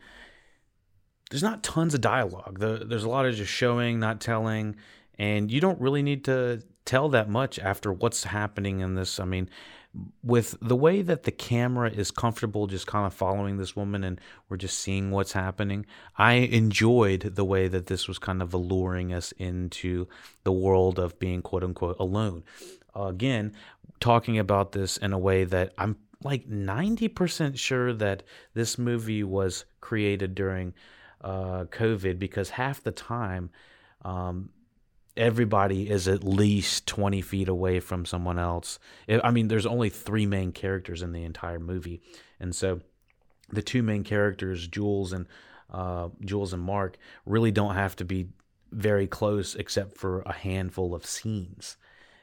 there's 1.30 1.42
not 1.42 1.62
tons 1.62 1.94
of 1.94 2.00
dialogue. 2.00 2.60
The, 2.60 2.84
there's 2.86 3.04
a 3.04 3.08
lot 3.08 3.26
of 3.26 3.34
just 3.34 3.50
showing, 3.50 3.98
not 3.98 4.20
telling, 4.20 4.76
and 5.18 5.50
you 5.50 5.60
don't 5.60 5.80
really 5.80 6.02
need 6.02 6.24
to 6.26 6.62
tell 6.84 7.08
that 7.08 7.28
much 7.28 7.58
after 7.58 7.92
what's 7.92 8.24
happening 8.24 8.80
in 8.80 8.94
this. 8.94 9.18
I 9.18 9.24
mean, 9.24 9.50
with 10.22 10.56
the 10.60 10.76
way 10.76 11.02
that 11.02 11.22
the 11.22 11.30
camera 11.30 11.90
is 11.90 12.10
comfortable 12.10 12.66
just 12.66 12.86
kind 12.86 13.06
of 13.06 13.14
following 13.14 13.56
this 13.56 13.74
woman 13.74 14.04
and 14.04 14.20
we're 14.48 14.56
just 14.56 14.78
seeing 14.78 15.10
what's 15.10 15.32
happening, 15.32 15.86
I 16.16 16.34
enjoyed 16.34 17.34
the 17.36 17.44
way 17.44 17.68
that 17.68 17.86
this 17.86 18.08
was 18.08 18.18
kind 18.18 18.42
of 18.42 18.52
alluring 18.52 19.12
us 19.12 19.32
into 19.32 20.06
the 20.44 20.52
world 20.52 20.98
of 20.98 21.18
being 21.18 21.42
quote 21.42 21.64
unquote 21.64 21.96
alone. 21.98 22.44
again, 22.94 23.52
talking 24.00 24.38
about 24.38 24.72
this 24.72 24.96
in 24.96 25.12
a 25.12 25.18
way 25.18 25.44
that 25.44 25.72
I'm 25.78 25.96
like 26.22 26.48
90% 26.48 27.58
sure 27.58 27.92
that 27.92 28.22
this 28.54 28.78
movie 28.78 29.22
was 29.22 29.64
created 29.80 30.34
during 30.34 30.74
uh, 31.20 31.64
COVID 31.64 32.18
because 32.18 32.50
half 32.50 32.82
the 32.82 32.92
time, 32.92 33.50
um, 34.02 34.50
everybody 35.16 35.88
is 35.88 36.08
at 36.08 36.24
least 36.24 36.86
20 36.86 37.20
feet 37.22 37.48
away 37.48 37.80
from 37.80 38.04
someone 38.04 38.38
else. 38.38 38.78
I 39.08 39.30
mean, 39.30 39.48
there's 39.48 39.66
only 39.66 39.88
three 39.88 40.26
main 40.26 40.52
characters 40.52 41.02
in 41.02 41.12
the 41.12 41.24
entire 41.24 41.58
movie. 41.58 42.02
And 42.38 42.54
so 42.54 42.80
the 43.50 43.62
two 43.62 43.82
main 43.82 44.04
characters, 44.04 44.68
Jules 44.68 45.12
and 45.12 45.26
uh, 45.70 46.08
Jules 46.24 46.52
and 46.52 46.62
Mark, 46.62 46.98
really 47.24 47.50
don't 47.50 47.74
have 47.74 47.96
to 47.96 48.04
be 48.04 48.28
very 48.72 49.06
close 49.06 49.54
except 49.54 49.96
for 49.96 50.20
a 50.22 50.32
handful 50.32 50.94
of 50.94 51.06
scenes. 51.06 51.76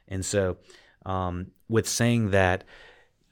And 0.07 0.23
so, 0.23 0.57
um, 1.05 1.47
with 1.67 1.87
saying 1.87 2.31
that, 2.31 2.63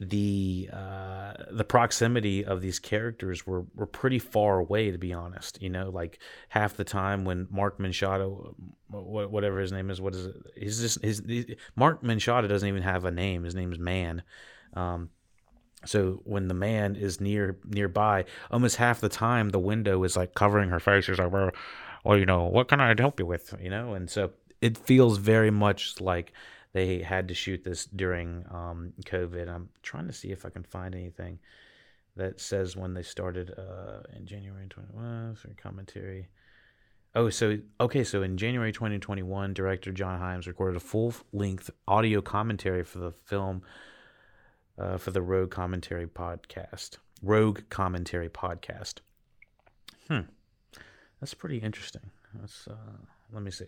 the 0.01 0.67
uh, 0.73 1.33
the 1.51 1.63
proximity 1.63 2.43
of 2.43 2.59
these 2.59 2.79
characters 2.79 3.45
were 3.45 3.65
were 3.75 3.85
pretty 3.85 4.17
far 4.17 4.57
away 4.57 4.89
to 4.89 4.97
be 4.97 5.13
honest 5.13 5.61
you 5.61 5.69
know 5.69 5.91
like 5.91 6.17
half 6.49 6.75
the 6.75 6.83
time 6.83 7.23
when 7.23 7.47
Marc 7.51 7.77
Menchaca 7.77 8.55
whatever 8.89 9.59
his 9.59 9.71
name 9.71 9.91
is 9.91 10.01
what 10.01 10.15
is 10.15 10.25
it 10.25 10.35
he's 10.57 10.81
just 10.81 11.03
his, 11.03 11.21
Marc 11.75 12.01
Menchaca 12.01 12.49
doesn't 12.49 12.67
even 12.67 12.81
have 12.81 13.05
a 13.05 13.11
name 13.11 13.43
his 13.43 13.53
name 13.53 13.71
is 13.71 13.77
Man 13.77 14.23
um, 14.73 15.11
so 15.85 16.21
when 16.23 16.47
the 16.47 16.55
man 16.55 16.95
is 16.95 17.21
near 17.21 17.59
nearby 17.67 18.25
almost 18.49 18.77
half 18.77 19.01
the 19.01 19.09
time 19.09 19.49
the 19.49 19.59
window 19.59 20.03
is 20.03 20.17
like 20.17 20.33
covering 20.33 20.69
her 20.69 20.79
face 20.79 21.05
she's 21.05 21.19
like 21.19 21.31
well, 21.31 21.51
well 22.03 22.17
you 22.17 22.25
know 22.25 22.45
what 22.45 22.67
can 22.67 22.81
I 22.81 22.95
help 22.97 23.19
you 23.19 23.27
with? 23.27 23.53
You 23.61 23.69
know 23.69 23.93
and 23.93 24.09
so 24.09 24.31
it 24.61 24.79
feels 24.79 25.19
very 25.19 25.51
much 25.51 26.01
like 26.01 26.33
they 26.73 26.99
had 26.99 27.27
to 27.27 27.33
shoot 27.33 27.63
this 27.63 27.85
during 27.85 28.45
um, 28.49 28.93
COVID. 29.05 29.49
I'm 29.49 29.69
trying 29.83 30.07
to 30.07 30.13
see 30.13 30.31
if 30.31 30.45
I 30.45 30.49
can 30.49 30.63
find 30.63 30.95
anything 30.95 31.39
that 32.15 32.39
says 32.39 32.75
when 32.75 32.93
they 32.93 33.03
started 33.03 33.53
uh, 33.57 34.01
in 34.15 34.25
January 34.25 34.67
2021 34.69 35.37
Sorry, 35.37 35.55
commentary. 35.55 36.27
Oh, 37.13 37.29
so 37.29 37.57
okay, 37.79 38.03
so 38.05 38.23
in 38.23 38.37
January 38.37 38.71
2021, 38.71 39.53
director 39.53 39.91
John 39.91 40.19
Hyams 40.19 40.47
recorded 40.47 40.77
a 40.77 40.79
full-length 40.79 41.69
audio 41.87 42.21
commentary 42.21 42.83
for 42.83 42.99
the 42.99 43.11
film 43.11 43.63
uh, 44.77 44.97
for 44.97 45.11
the 45.11 45.21
Rogue 45.21 45.51
Commentary 45.51 46.07
podcast. 46.07 46.97
Rogue 47.21 47.61
Commentary 47.69 48.29
podcast. 48.29 48.99
Hmm, 50.07 50.21
that's 51.19 51.33
pretty 51.33 51.57
interesting. 51.57 52.09
Let's 52.39 52.67
uh, 52.67 52.97
let 53.33 53.43
me 53.43 53.51
see. 53.51 53.65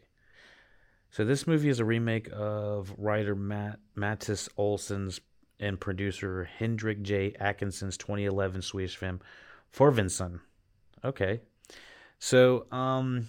So 1.14 1.24
this 1.24 1.46
movie 1.46 1.70
is 1.70 1.80
a 1.80 1.86
remake 1.86 2.28
of 2.34 2.92
writer 2.98 3.36
Matt 3.36 3.78
Mattias 3.96 4.50
Olsson's 4.58 5.22
and 5.60 5.80
producer 5.80 6.46
Henrik 6.58 7.04
J. 7.04 7.36
Atkinson's 7.40 7.98
2011 7.98 8.64
Swedish 8.64 8.98
film 8.98 9.22
Försvunnen. 9.72 10.40
Okay. 11.06 11.42
So, 12.18 12.66
um, 12.72 13.28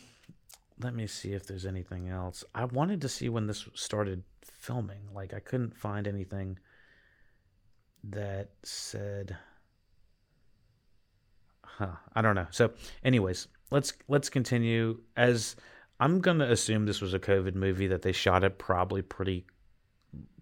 let 0.80 0.94
me 0.94 1.06
see 1.06 1.34
if 1.34 1.46
there's 1.46 1.66
anything 1.66 2.08
else. 2.08 2.42
I 2.54 2.64
wanted 2.64 3.02
to 3.02 3.08
see 3.10 3.28
when 3.28 3.46
this 3.46 3.68
started 3.74 4.22
filming. 4.40 5.02
Like 5.12 5.34
I 5.34 5.40
couldn't 5.40 5.76
find 5.76 6.08
anything 6.08 6.58
that 8.04 8.52
said 8.62 9.36
huh, 11.62 11.96
I 12.14 12.22
don't 12.22 12.34
know. 12.34 12.46
So, 12.50 12.70
anyways, 13.04 13.48
let's 13.70 13.92
let's 14.08 14.30
continue 14.30 15.00
as 15.18 15.56
I'm 16.00 16.20
gonna 16.20 16.50
assume 16.50 16.86
this 16.86 17.00
was 17.00 17.14
a 17.14 17.18
COVID 17.18 17.54
movie 17.54 17.86
that 17.88 18.02
they 18.02 18.12
shot 18.12 18.44
it 18.44 18.58
probably 18.58 19.02
pretty 19.02 19.46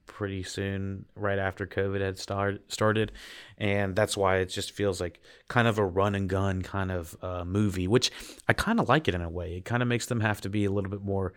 pretty 0.06 0.42
soon 0.42 1.04
right 1.14 1.38
after 1.38 1.66
COVID 1.66 2.00
had 2.00 2.18
start, 2.18 2.70
started, 2.70 3.12
and 3.58 3.94
that's 3.94 4.16
why 4.16 4.38
it 4.38 4.46
just 4.46 4.72
feels 4.72 5.00
like 5.00 5.20
kind 5.48 5.68
of 5.68 5.78
a 5.78 5.84
run 5.84 6.14
and 6.14 6.28
gun 6.28 6.62
kind 6.62 6.90
of 6.90 7.16
uh, 7.22 7.44
movie, 7.44 7.88
which 7.88 8.10
I 8.48 8.52
kind 8.52 8.80
of 8.80 8.88
like 8.88 9.08
it 9.08 9.14
in 9.14 9.22
a 9.22 9.30
way. 9.30 9.56
It 9.56 9.64
kind 9.64 9.82
of 9.82 9.88
makes 9.88 10.06
them 10.06 10.20
have 10.20 10.40
to 10.42 10.48
be 10.48 10.64
a 10.64 10.70
little 10.70 10.90
bit 10.90 11.02
more 11.02 11.32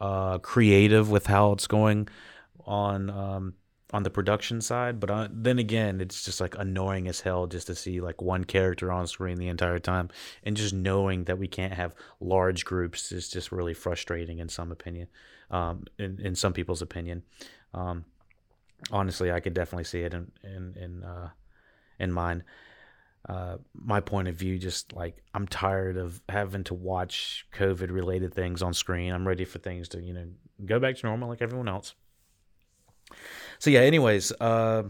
uh, 0.00 0.38
creative 0.38 1.10
with 1.10 1.26
how 1.26 1.52
it's 1.52 1.66
going 1.66 2.08
on 2.64 3.10
um, 3.10 3.54
on 3.92 4.02
the 4.02 4.10
production 4.10 4.60
side, 4.60 5.00
but 5.00 5.10
uh, 5.10 5.28
then 5.30 5.58
again, 5.58 6.00
it's 6.00 6.24
just 6.24 6.40
like 6.40 6.54
annoying 6.58 7.08
as 7.08 7.20
hell 7.20 7.46
just 7.46 7.68
to 7.68 7.74
see 7.74 8.00
like 8.00 8.20
one 8.20 8.44
character 8.44 8.92
on 8.92 9.06
screen 9.06 9.38
the 9.38 9.48
entire 9.48 9.78
time, 9.78 10.10
and 10.42 10.56
just 10.56 10.74
knowing 10.74 11.24
that 11.24 11.38
we 11.38 11.48
can't 11.48 11.72
have 11.72 11.94
large 12.20 12.64
groups 12.64 13.12
is 13.12 13.28
just 13.28 13.50
really 13.50 13.74
frustrating 13.74 14.38
in 14.40 14.48
some 14.48 14.70
opinion, 14.70 15.08
um, 15.50 15.84
in 15.98 16.20
in 16.20 16.34
some 16.34 16.52
people's 16.52 16.82
opinion. 16.82 17.22
Um, 17.72 18.04
honestly, 18.90 19.32
I 19.32 19.40
could 19.40 19.54
definitely 19.54 19.84
see 19.84 20.02
it 20.02 20.12
in 20.12 20.30
in 20.44 20.74
in 20.76 21.04
uh, 21.04 21.30
in 21.98 22.12
mine. 22.12 22.44
Uh, 23.26 23.56
my 23.74 24.00
point 24.00 24.28
of 24.28 24.36
view, 24.36 24.58
just 24.58 24.92
like 24.92 25.22
I'm 25.34 25.48
tired 25.48 25.96
of 25.96 26.20
having 26.28 26.64
to 26.64 26.74
watch 26.74 27.46
COVID 27.54 27.90
related 27.90 28.34
things 28.34 28.62
on 28.62 28.74
screen. 28.74 29.12
I'm 29.12 29.26
ready 29.26 29.46
for 29.46 29.58
things 29.58 29.88
to 29.88 30.02
you 30.02 30.12
know 30.12 30.26
go 30.66 30.78
back 30.78 30.96
to 30.96 31.06
normal 31.06 31.30
like 31.30 31.40
everyone 31.40 31.68
else. 31.68 31.94
So 33.58 33.70
yeah, 33.70 33.80
anyways, 33.80 34.32
uh, 34.40 34.84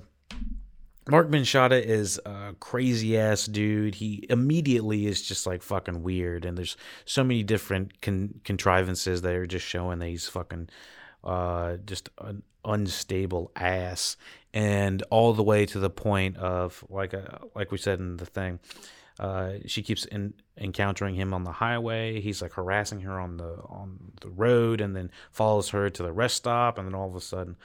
Marc 1.08 1.28
Menchaca 1.30 1.82
is 1.82 2.20
a 2.26 2.54
crazy 2.60 3.18
ass 3.18 3.46
dude. 3.46 3.94
He 3.94 4.26
immediately 4.28 5.06
is 5.06 5.26
just 5.26 5.46
like 5.46 5.62
fucking 5.62 6.02
weird, 6.02 6.44
and 6.44 6.56
there's 6.56 6.76
so 7.06 7.24
many 7.24 7.42
different 7.42 8.02
con- 8.02 8.40
contrivances 8.44 9.22
that 9.22 9.34
are 9.34 9.46
just 9.46 9.64
showing 9.64 10.00
that 10.00 10.08
he's 10.08 10.28
fucking 10.28 10.68
uh, 11.24 11.78
just 11.86 12.10
an 12.18 12.42
unstable 12.64 13.50
ass, 13.56 14.18
and 14.52 15.02
all 15.10 15.32
the 15.32 15.42
way 15.42 15.64
to 15.64 15.78
the 15.78 15.88
point 15.88 16.36
of 16.36 16.84
like 16.90 17.14
uh, 17.14 17.38
like 17.54 17.72
we 17.72 17.78
said 17.78 17.98
in 17.98 18.18
the 18.18 18.26
thing. 18.26 18.60
Uh, 19.18 19.54
she 19.66 19.82
keeps 19.82 20.04
in, 20.04 20.32
encountering 20.56 21.16
him 21.16 21.34
on 21.34 21.42
the 21.42 21.50
highway. 21.50 22.20
He's 22.20 22.40
like 22.40 22.52
harassing 22.52 23.00
her 23.00 23.18
on 23.18 23.38
the 23.38 23.54
on 23.68 24.12
the 24.20 24.28
road, 24.28 24.80
and 24.80 24.94
then 24.94 25.10
follows 25.32 25.70
her 25.70 25.90
to 25.90 26.02
the 26.02 26.12
rest 26.12 26.36
stop. 26.36 26.78
And 26.78 26.86
then 26.86 26.94
all 26.94 27.08
of 27.08 27.16
a 27.16 27.20
sudden, 27.20 27.56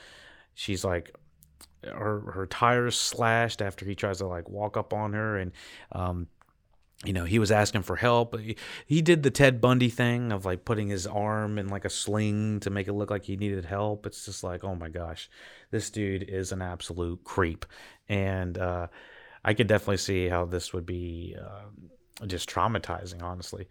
she's 0.53 0.83
like 0.83 1.15
her 1.83 2.31
her 2.31 2.45
tires 2.45 2.97
slashed 2.97 3.61
after 3.61 3.85
he 3.85 3.95
tries 3.95 4.19
to 4.19 4.27
like 4.27 4.49
walk 4.49 4.77
up 4.77 4.93
on 4.93 5.13
her. 5.13 5.37
And 5.37 5.51
um 5.91 6.27
you 7.05 7.11
know 7.11 7.25
he 7.25 7.39
was 7.39 7.51
asking 7.51 7.83
for 7.83 7.95
help. 7.95 8.39
He, 8.39 8.55
he 8.85 9.01
did 9.01 9.23
the 9.23 9.31
ted 9.31 9.59
bundy 9.59 9.89
thing 9.89 10.31
of 10.31 10.45
like 10.45 10.65
putting 10.65 10.87
his 10.87 11.05
arm 11.05 11.59
in 11.59 11.67
like 11.67 11.85
a 11.85 11.89
sling 11.89 12.61
to 12.61 12.69
make 12.69 12.87
it 12.87 12.93
look 12.93 13.09
like 13.09 13.25
he 13.25 13.35
needed 13.35 13.65
help. 13.65 14.05
It's 14.05 14.25
just 14.25 14.43
like 14.43 14.63
oh 14.63 14.75
my 14.75 14.89
gosh 14.89 15.29
this 15.71 15.89
dude 15.89 16.23
is 16.23 16.51
an 16.51 16.61
absolute 16.61 17.23
creep. 17.23 17.65
And 18.07 18.57
uh 18.57 18.87
i 19.45 19.53
could 19.53 19.67
definitely 19.67 19.97
see 19.97 20.29
how 20.29 20.45
this 20.45 20.71
would 20.71 20.85
be 20.85 21.35
uh, 21.37 22.25
just 22.27 22.49
traumatizing 22.49 23.21
honestly 23.21 23.67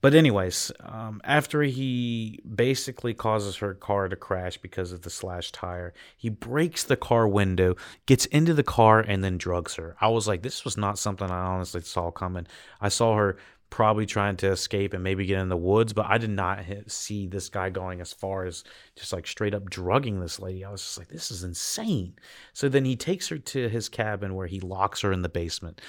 but 0.00 0.14
anyways, 0.14 0.72
um, 0.80 1.20
after 1.24 1.62
he 1.62 2.40
basically 2.54 3.12
causes 3.12 3.56
her 3.56 3.74
car 3.74 4.08
to 4.08 4.16
crash 4.16 4.56
because 4.56 4.92
of 4.92 5.02
the 5.02 5.10
slashed 5.10 5.54
tire, 5.54 5.92
he 6.16 6.28
breaks 6.30 6.84
the 6.84 6.96
car 6.96 7.28
window, 7.28 7.76
gets 8.06 8.24
into 8.26 8.54
the 8.54 8.62
car, 8.62 9.00
and 9.00 9.22
then 9.22 9.36
drugs 9.36 9.74
her. 9.74 9.96
I 10.00 10.08
was 10.08 10.26
like, 10.26 10.42
this 10.42 10.64
was 10.64 10.76
not 10.76 10.98
something 10.98 11.30
I 11.30 11.44
honestly 11.44 11.82
saw 11.82 12.10
coming. 12.10 12.46
I 12.80 12.88
saw 12.88 13.16
her 13.16 13.36
probably 13.68 14.04
trying 14.04 14.36
to 14.36 14.50
escape 14.50 14.92
and 14.92 15.04
maybe 15.04 15.24
get 15.24 15.38
in 15.38 15.48
the 15.48 15.56
woods, 15.56 15.92
but 15.92 16.06
I 16.06 16.18
did 16.18 16.30
not 16.30 16.64
see 16.88 17.26
this 17.26 17.48
guy 17.48 17.70
going 17.70 18.00
as 18.00 18.12
far 18.12 18.44
as 18.44 18.64
just 18.96 19.12
like 19.12 19.26
straight 19.26 19.54
up 19.54 19.70
drugging 19.70 20.18
this 20.20 20.40
lady. 20.40 20.64
I 20.64 20.70
was 20.70 20.82
just 20.82 20.98
like, 20.98 21.08
this 21.08 21.30
is 21.30 21.44
insane. 21.44 22.14
So 22.52 22.68
then 22.68 22.84
he 22.84 22.96
takes 22.96 23.28
her 23.28 23.38
to 23.38 23.68
his 23.68 23.88
cabin 23.88 24.34
where 24.34 24.48
he 24.48 24.60
locks 24.60 25.02
her 25.02 25.12
in 25.12 25.22
the 25.22 25.28
basement. 25.28 25.80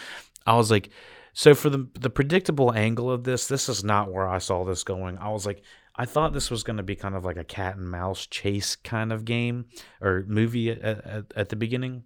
I 0.45 0.55
was 0.55 0.69
like, 0.69 0.89
so 1.33 1.53
for 1.53 1.69
the 1.69 1.88
the 1.93 2.09
predictable 2.09 2.73
angle 2.73 3.11
of 3.11 3.23
this, 3.23 3.47
this 3.47 3.69
is 3.69 3.83
not 3.83 4.11
where 4.11 4.27
I 4.27 4.38
saw 4.38 4.63
this 4.63 4.83
going. 4.83 5.17
I 5.17 5.29
was 5.29 5.45
like, 5.45 5.63
I 5.95 6.05
thought 6.05 6.33
this 6.33 6.50
was 6.50 6.63
going 6.63 6.77
to 6.77 6.83
be 6.83 6.95
kind 6.95 7.15
of 7.15 7.25
like 7.25 7.38
a 7.38 7.43
cat 7.43 7.77
and 7.77 7.89
mouse 7.89 8.25
chase 8.25 8.75
kind 8.75 9.11
of 9.11 9.25
game 9.25 9.65
or 10.01 10.25
movie 10.27 10.71
at, 10.71 10.81
at, 10.81 11.25
at 11.35 11.50
the 11.50 11.55
beginning. 11.55 12.03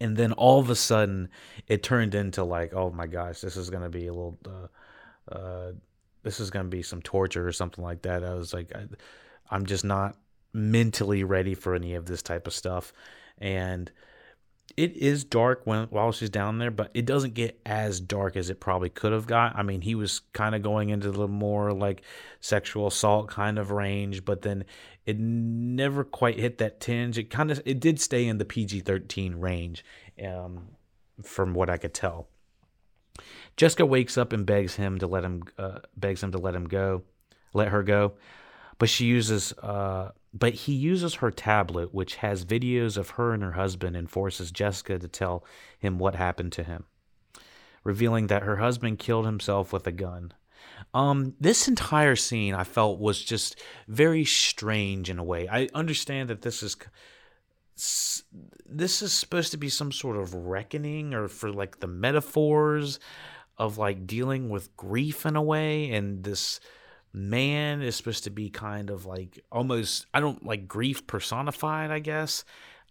And 0.00 0.16
then 0.16 0.32
all 0.32 0.60
of 0.60 0.70
a 0.70 0.76
sudden, 0.76 1.28
it 1.66 1.82
turned 1.82 2.14
into 2.14 2.44
like, 2.44 2.72
oh 2.72 2.90
my 2.90 3.06
gosh, 3.06 3.40
this 3.40 3.56
is 3.56 3.70
going 3.70 3.82
to 3.82 3.88
be 3.88 4.06
a 4.06 4.12
little, 4.12 4.38
uh, 4.46 5.34
uh, 5.34 5.72
this 6.22 6.38
is 6.38 6.50
going 6.50 6.66
to 6.66 6.70
be 6.70 6.82
some 6.82 7.02
torture 7.02 7.46
or 7.46 7.52
something 7.52 7.82
like 7.82 8.02
that. 8.02 8.22
I 8.22 8.34
was 8.34 8.54
like, 8.54 8.70
I, 8.74 8.84
I'm 9.50 9.66
just 9.66 9.84
not 9.84 10.16
mentally 10.52 11.24
ready 11.24 11.54
for 11.54 11.74
any 11.74 11.94
of 11.94 12.06
this 12.06 12.22
type 12.22 12.46
of 12.46 12.52
stuff. 12.52 12.92
And 13.38 13.90
it 14.76 14.96
is 14.96 15.24
dark 15.24 15.62
when 15.64 15.86
while 15.86 16.12
she's 16.12 16.30
down 16.30 16.58
there, 16.58 16.70
but 16.70 16.90
it 16.94 17.06
doesn't 17.06 17.34
get 17.34 17.60
as 17.66 18.00
dark 18.00 18.36
as 18.36 18.50
it 18.50 18.60
probably 18.60 18.88
could 18.88 19.12
have 19.12 19.26
got. 19.26 19.56
I 19.56 19.62
mean, 19.62 19.80
he 19.80 19.94
was 19.94 20.20
kind 20.32 20.54
of 20.54 20.62
going 20.62 20.90
into 20.90 21.10
the 21.10 21.28
more 21.28 21.72
like 21.72 22.02
sexual 22.40 22.86
assault 22.86 23.28
kind 23.28 23.58
of 23.58 23.70
range, 23.70 24.24
but 24.24 24.42
then 24.42 24.64
it 25.06 25.18
never 25.18 26.04
quite 26.04 26.38
hit 26.38 26.58
that 26.58 26.80
tinge. 26.80 27.18
It 27.18 27.30
kind 27.30 27.50
of 27.50 27.60
it 27.64 27.80
did 27.80 28.00
stay 28.00 28.26
in 28.26 28.38
the 28.38 28.44
PG 28.44 28.80
thirteen 28.80 29.36
range, 29.36 29.84
um, 30.24 30.68
from 31.22 31.54
what 31.54 31.70
I 31.70 31.76
could 31.76 31.94
tell. 31.94 32.28
Jessica 33.56 33.84
wakes 33.84 34.16
up 34.16 34.32
and 34.32 34.46
begs 34.46 34.76
him 34.76 34.98
to 34.98 35.06
let 35.06 35.24
him 35.24 35.42
uh, 35.58 35.80
begs 35.96 36.22
him 36.22 36.32
to 36.32 36.38
let 36.38 36.54
him 36.54 36.68
go, 36.68 37.02
let 37.52 37.68
her 37.68 37.82
go. 37.82 38.14
But 38.78 38.88
she 38.88 39.06
uses 39.06 39.52
uh, 39.54 40.10
but 40.32 40.54
he 40.54 40.72
uses 40.72 41.16
her 41.16 41.30
tablet, 41.30 41.94
which 41.94 42.16
has 42.16 42.44
videos 42.44 42.96
of 42.96 43.10
her 43.10 43.32
and 43.32 43.42
her 43.42 43.52
husband, 43.52 43.96
and 43.96 44.10
forces 44.10 44.50
Jessica 44.50 44.98
to 44.98 45.08
tell 45.08 45.44
him 45.78 45.98
what 45.98 46.14
happened 46.14 46.52
to 46.52 46.64
him, 46.64 46.84
revealing 47.82 48.26
that 48.26 48.42
her 48.42 48.56
husband 48.56 48.98
killed 48.98 49.24
himself 49.24 49.72
with 49.72 49.86
a 49.86 49.92
gun. 49.92 50.32
Um, 50.94 51.34
this 51.40 51.66
entire 51.66 52.16
scene 52.16 52.54
I 52.54 52.64
felt 52.64 52.98
was 52.98 53.22
just 53.22 53.60
very 53.86 54.24
strange 54.24 55.10
in 55.10 55.18
a 55.18 55.24
way. 55.24 55.48
I 55.48 55.68
understand 55.74 56.30
that 56.30 56.42
this 56.42 56.62
is 56.62 56.76
this 58.66 59.02
is 59.02 59.12
supposed 59.12 59.52
to 59.52 59.56
be 59.56 59.68
some 59.68 59.92
sort 59.92 60.16
of 60.16 60.34
reckoning 60.34 61.14
or 61.14 61.28
for 61.28 61.52
like 61.52 61.78
the 61.78 61.86
metaphors 61.86 62.98
of 63.56 63.78
like 63.78 64.06
dealing 64.06 64.50
with 64.50 64.76
grief 64.76 65.24
in 65.24 65.36
a 65.36 65.42
way 65.42 65.90
and 65.92 66.24
this 66.24 66.58
man 67.12 67.82
is 67.82 67.96
supposed 67.96 68.24
to 68.24 68.30
be 68.30 68.50
kind 68.50 68.90
of 68.90 69.06
like 69.06 69.42
almost 69.50 70.06
I 70.12 70.20
don't 70.20 70.44
like 70.44 70.68
grief 70.68 71.06
personified, 71.06 71.90
I 71.90 71.98
guess. 71.98 72.44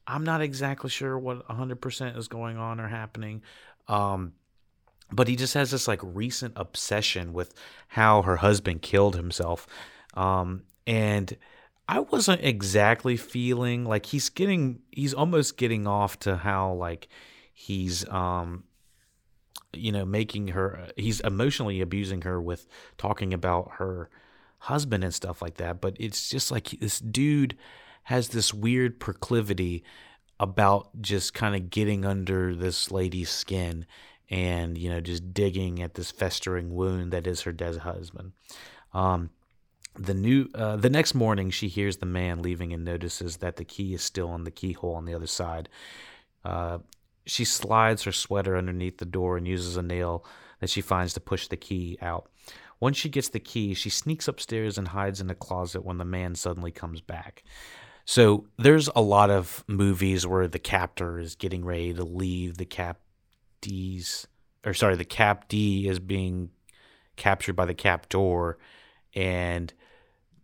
I'm 0.06 0.24
not 0.24 0.42
exactly 0.42 0.90
sure 0.90 1.20
what 1.20 1.46
100% 1.48 2.18
is 2.18 2.28
going 2.30 2.58
on 2.58 2.80
or 2.80 2.88
happening. 2.88 3.42
Um, 3.90 4.34
but 5.12 5.28
he 5.28 5.36
just 5.36 5.54
has 5.54 5.72
this 5.72 5.88
like 5.88 6.00
recent 6.02 6.54
obsession 6.56 7.34
with 7.34 7.54
how 7.90 8.22
her 8.22 8.38
husband 8.38 8.82
killed 8.82 9.16
himself. 9.16 9.68
Um, 10.14 10.64
and 10.86 11.36
I 11.88 12.00
wasn't 12.00 12.44
exactly 12.44 13.16
feeling 13.18 13.86
like 13.86 14.08
he's 14.08 14.30
getting 14.30 14.80
he's 14.92 15.14
almost 15.14 15.58
getting 15.58 15.88
off 15.88 16.20
to 16.20 16.38
how 16.38 16.74
like 16.74 17.08
he's 17.54 18.08
um 18.10 18.64
you 19.74 19.92
know, 19.92 20.06
making 20.06 20.50
her, 20.50 20.90
he's 20.96 21.20
emotionally 21.22 21.82
abusing 21.82 22.22
her 22.22 22.42
with 22.42 22.68
talking 22.98 23.34
about 23.34 23.74
her 23.74 24.10
husband 24.60 25.04
and 25.04 25.14
stuff 25.14 25.42
like 25.42 25.56
that. 25.56 25.82
But 25.82 25.96
it's 26.00 26.30
just 26.30 26.52
like 26.52 26.70
this 26.80 27.00
dude 27.00 27.58
has 28.04 28.30
this 28.30 28.54
weird 28.54 29.00
proclivity 29.00 29.84
about 30.40 31.02
just 31.02 31.34
kind 31.34 31.56
of 31.56 31.70
getting 31.70 32.06
under 32.06 32.56
this 32.56 32.92
lady's 32.92 33.30
skin 33.30 33.86
and, 34.30 34.78
you 34.78 34.90
know, 34.90 35.02
just 35.02 35.34
digging 35.34 35.82
at 35.82 35.96
this 35.96 36.12
festering 36.12 36.74
wound 36.74 37.12
that 37.12 37.28
is 37.28 37.42
her 37.42 37.52
dead 37.52 37.78
husband. 37.78 38.34
Um, 38.94 39.32
the 39.98 40.14
new 40.14 40.48
uh, 40.54 40.76
the 40.76 40.90
next 40.90 41.16
morning 41.16 41.50
she 41.50 41.68
hears 41.68 41.98
the 41.98 42.06
man 42.06 42.42
leaving 42.42 42.72
and 42.72 42.86
notices 42.86 43.38
that 43.38 43.56
the 43.56 43.66
key 43.66 43.94
is 43.94 44.04
still 44.04 44.30
on 44.30 44.44
the 44.44 44.52
keyhole 44.52 44.96
on 44.96 45.06
the 45.06 45.14
other 45.14 45.28
side 45.28 45.70
uh, 46.46 46.78
she 47.28 47.46
slides 47.46 48.04
her 48.04 48.12
sweater 48.12 48.58
underneath 48.58 48.98
the 48.98 49.06
door 49.06 49.38
and 49.38 49.48
uses 49.48 49.78
a 49.78 49.82
nail 49.82 50.26
that 50.60 50.70
she 50.70 50.82
finds 50.82 51.14
to 51.14 51.20
push 51.20 51.48
the 51.48 51.58
key 51.58 51.98
out. 52.02 52.30
Once 52.80 52.98
she 52.98 53.10
gets 53.10 53.30
the 53.30 53.40
key, 53.40 53.74
she 53.74 53.90
sneaks 53.90 54.28
upstairs 54.28 54.78
and 54.78 54.90
hides 54.90 55.22
in 55.22 55.30
a 55.30 55.36
closet 55.36 55.84
when 55.84 55.98
the 55.98 56.06
man 56.06 56.36
suddenly 56.36 56.72
comes 56.72 57.02
back. 57.02 57.44
So 58.06 58.48
there's 58.58 58.90
a 58.96 59.02
lot 59.02 59.30
of 59.30 59.64
movies 59.68 60.26
where 60.26 60.48
the 60.48 60.60
captor 60.60 61.20
is 61.20 61.36
getting 61.36 61.66
ready 61.66 61.94
to 61.94 62.04
leave 62.04 62.58
the 62.58 62.66
cap 62.66 63.00
D's 63.62 64.28
or 64.66 64.74
sorry, 64.74 64.96
the 64.96 65.06
cap 65.06 65.48
D 65.48 65.88
is 65.88 66.00
being 66.00 66.50
captured 67.16 67.56
by 67.56 67.66
the 67.66 67.74
captor 67.74 68.58
and 69.16 69.74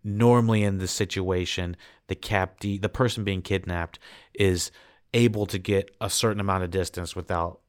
normally 0.04 0.63
in 0.63 0.80
this 0.80 0.92
situation 0.92 1.78
the 2.08 2.16
cap 2.16 2.60
D 2.60 2.78
the 2.78 2.90
person 2.90 3.24
being 3.24 3.42
kidnapped 3.42 4.00
is 4.34 4.72
able 5.13 5.46
to 5.48 5.60
get 5.60 5.96
a 6.01 6.10
certain 6.10 6.39
amount 6.39 6.63
of 6.63 6.72
distance 6.72 7.15
without 7.15 7.60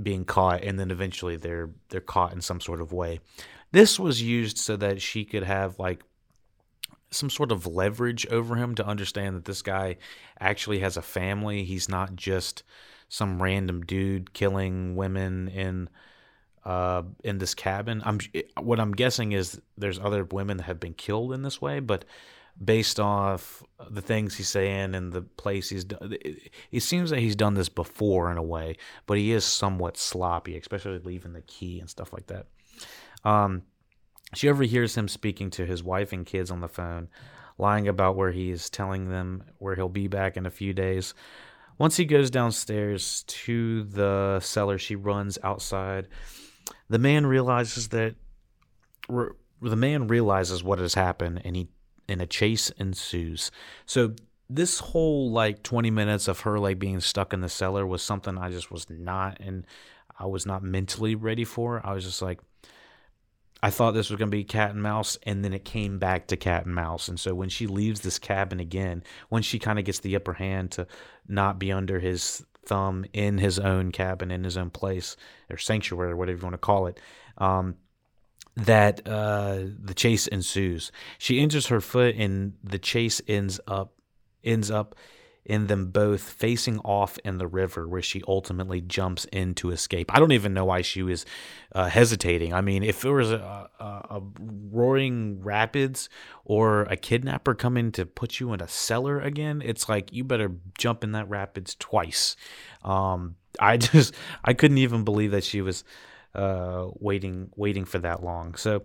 being 0.00 0.24
caught 0.24 0.62
and 0.62 0.78
then 0.78 0.90
eventually 0.90 1.36
they're 1.36 1.70
they're 1.88 2.00
caught 2.00 2.32
in 2.32 2.40
some 2.40 2.60
sort 2.60 2.80
of 2.80 2.92
way. 2.92 3.20
This 3.72 3.98
was 3.98 4.22
used 4.22 4.58
so 4.58 4.76
that 4.76 5.00
she 5.02 5.24
could 5.24 5.42
have 5.42 5.78
like 5.78 6.02
some 7.10 7.30
sort 7.30 7.52
of 7.52 7.66
leverage 7.66 8.26
over 8.26 8.56
him 8.56 8.74
to 8.74 8.86
understand 8.86 9.36
that 9.36 9.44
this 9.44 9.62
guy 9.62 9.96
actually 10.40 10.80
has 10.80 10.96
a 10.96 11.02
family. 11.02 11.64
He's 11.64 11.88
not 11.88 12.14
just 12.16 12.62
some 13.08 13.42
random 13.42 13.82
dude 13.82 14.32
killing 14.32 14.96
women 14.96 15.48
in 15.48 15.88
uh, 16.64 17.02
in 17.22 17.38
this 17.38 17.54
cabin. 17.54 18.02
I'm 18.04 18.18
what 18.60 18.80
I'm 18.80 18.92
guessing 18.92 19.32
is 19.32 19.60
there's 19.78 19.98
other 19.98 20.24
women 20.24 20.56
that 20.58 20.64
have 20.64 20.80
been 20.80 20.94
killed 20.94 21.32
in 21.32 21.42
this 21.42 21.60
way, 21.60 21.80
but 21.80 22.04
based 22.62 22.98
off 22.98 23.62
the 23.90 24.00
things 24.00 24.36
he's 24.36 24.48
saying 24.48 24.94
and 24.94 25.12
the 25.12 25.22
place 25.22 25.68
he's 25.68 25.84
done. 25.84 26.16
It 26.70 26.80
seems 26.80 27.10
that 27.10 27.18
he's 27.18 27.36
done 27.36 27.54
this 27.54 27.68
before 27.68 28.30
in 28.30 28.38
a 28.38 28.42
way, 28.42 28.76
but 29.06 29.18
he 29.18 29.32
is 29.32 29.44
somewhat 29.44 29.96
sloppy, 29.96 30.56
especially 30.56 30.98
leaving 30.98 31.34
the 31.34 31.42
key 31.42 31.80
and 31.80 31.90
stuff 31.90 32.12
like 32.12 32.26
that. 32.28 32.46
Um, 33.24 33.62
she 34.34 34.48
overhears 34.48 34.96
him 34.96 35.08
speaking 35.08 35.50
to 35.50 35.66
his 35.66 35.82
wife 35.82 36.12
and 36.12 36.24
kids 36.24 36.50
on 36.50 36.60
the 36.60 36.68
phone, 36.68 37.08
lying 37.58 37.88
about 37.88 38.16
where 38.16 38.32
he 38.32 38.50
is 38.50 38.70
telling 38.70 39.10
them 39.10 39.44
where 39.58 39.74
he'll 39.74 39.88
be 39.88 40.08
back 40.08 40.36
in 40.36 40.46
a 40.46 40.50
few 40.50 40.72
days. 40.72 41.14
Once 41.78 41.96
he 41.96 42.06
goes 42.06 42.30
downstairs 42.30 43.22
to 43.26 43.84
the 43.84 44.40
cellar, 44.40 44.78
she 44.78 44.96
runs 44.96 45.38
outside. 45.42 46.08
The 46.88 46.98
man 46.98 47.26
realizes 47.26 47.88
that 47.88 48.14
the 49.08 49.76
man 49.76 50.08
realizes 50.08 50.64
what 50.64 50.78
has 50.78 50.94
happened 50.94 51.42
and 51.44 51.54
he 51.54 51.68
and 52.08 52.20
a 52.20 52.26
chase 52.26 52.70
ensues. 52.70 53.50
So 53.86 54.14
this 54.48 54.78
whole 54.78 55.30
like 55.30 55.62
20 55.62 55.90
minutes 55.90 56.28
of 56.28 56.40
her 56.40 56.58
like 56.58 56.78
being 56.78 57.00
stuck 57.00 57.32
in 57.32 57.40
the 57.40 57.48
cellar 57.48 57.86
was 57.86 58.02
something 58.02 58.38
I 58.38 58.50
just 58.50 58.70
was 58.70 58.88
not 58.88 59.38
and 59.40 59.66
I 60.18 60.26
was 60.26 60.46
not 60.46 60.62
mentally 60.62 61.14
ready 61.14 61.44
for. 61.44 61.84
I 61.84 61.92
was 61.92 62.04
just 62.04 62.22
like 62.22 62.40
I 63.62 63.70
thought 63.70 63.92
this 63.92 64.10
was 64.10 64.18
going 64.18 64.30
to 64.30 64.36
be 64.36 64.44
cat 64.44 64.70
and 64.70 64.82
mouse 64.82 65.18
and 65.24 65.44
then 65.44 65.52
it 65.52 65.64
came 65.64 65.98
back 65.98 66.28
to 66.28 66.36
cat 66.36 66.66
and 66.66 66.74
mouse. 66.74 67.08
And 67.08 67.18
so 67.18 67.34
when 67.34 67.48
she 67.48 67.66
leaves 67.66 68.00
this 68.00 68.18
cabin 68.18 68.60
again, 68.60 69.02
when 69.28 69.42
she 69.42 69.58
kind 69.58 69.78
of 69.78 69.84
gets 69.84 70.00
the 70.00 70.14
upper 70.14 70.34
hand 70.34 70.72
to 70.72 70.86
not 71.26 71.58
be 71.58 71.72
under 71.72 71.98
his 71.98 72.44
thumb 72.66 73.04
in 73.12 73.38
his 73.38 73.58
own 73.58 73.92
cabin 73.92 74.30
in 74.30 74.44
his 74.44 74.56
own 74.56 74.70
place 74.70 75.16
or 75.50 75.56
sanctuary 75.56 76.12
or 76.12 76.16
whatever 76.16 76.38
you 76.38 76.42
want 76.42 76.54
to 76.54 76.58
call 76.58 76.86
it, 76.86 77.00
um, 77.38 77.76
that 78.56 79.06
uh, 79.06 79.58
the 79.78 79.94
chase 79.94 80.26
ensues. 80.26 80.90
She 81.18 81.40
injures 81.40 81.66
her 81.66 81.80
foot, 81.80 82.14
and 82.16 82.54
the 82.64 82.78
chase 82.78 83.20
ends 83.28 83.60
up 83.66 83.92
ends 84.42 84.70
up 84.70 84.94
in 85.44 85.68
them 85.68 85.90
both 85.90 86.22
facing 86.22 86.78
off 86.80 87.18
in 87.24 87.38
the 87.38 87.46
river, 87.46 87.86
where 87.86 88.02
she 88.02 88.20
ultimately 88.26 88.80
jumps 88.80 89.26
in 89.26 89.54
to 89.54 89.70
escape. 89.70 90.12
I 90.12 90.18
don't 90.18 90.32
even 90.32 90.54
know 90.54 90.64
why 90.64 90.82
she 90.82 91.04
was 91.04 91.24
uh, 91.72 91.88
hesitating. 91.88 92.52
I 92.52 92.62
mean, 92.62 92.82
if 92.82 93.00
there 93.00 93.12
was 93.12 93.30
a, 93.30 93.68
a, 93.78 93.84
a, 93.84 94.22
roaring 94.40 95.40
rapids 95.42 96.08
or 96.44 96.82
a 96.82 96.96
kidnapper 96.96 97.54
coming 97.54 97.92
to 97.92 98.04
put 98.04 98.40
you 98.40 98.52
in 98.54 98.60
a 98.60 98.66
cellar 98.66 99.20
again, 99.20 99.62
it's 99.64 99.88
like 99.88 100.12
you 100.12 100.24
better 100.24 100.50
jump 100.76 101.04
in 101.04 101.12
that 101.12 101.28
rapids 101.28 101.76
twice. 101.76 102.34
Um, 102.82 103.36
I 103.60 103.76
just 103.76 104.14
I 104.44 104.52
couldn't 104.52 104.78
even 104.78 105.04
believe 105.04 105.30
that 105.30 105.44
she 105.44 105.60
was 105.60 105.84
uh, 106.36 106.88
waiting 107.00 107.50
waiting 107.56 107.84
for 107.84 107.98
that 107.98 108.22
long. 108.22 108.54
So 108.54 108.84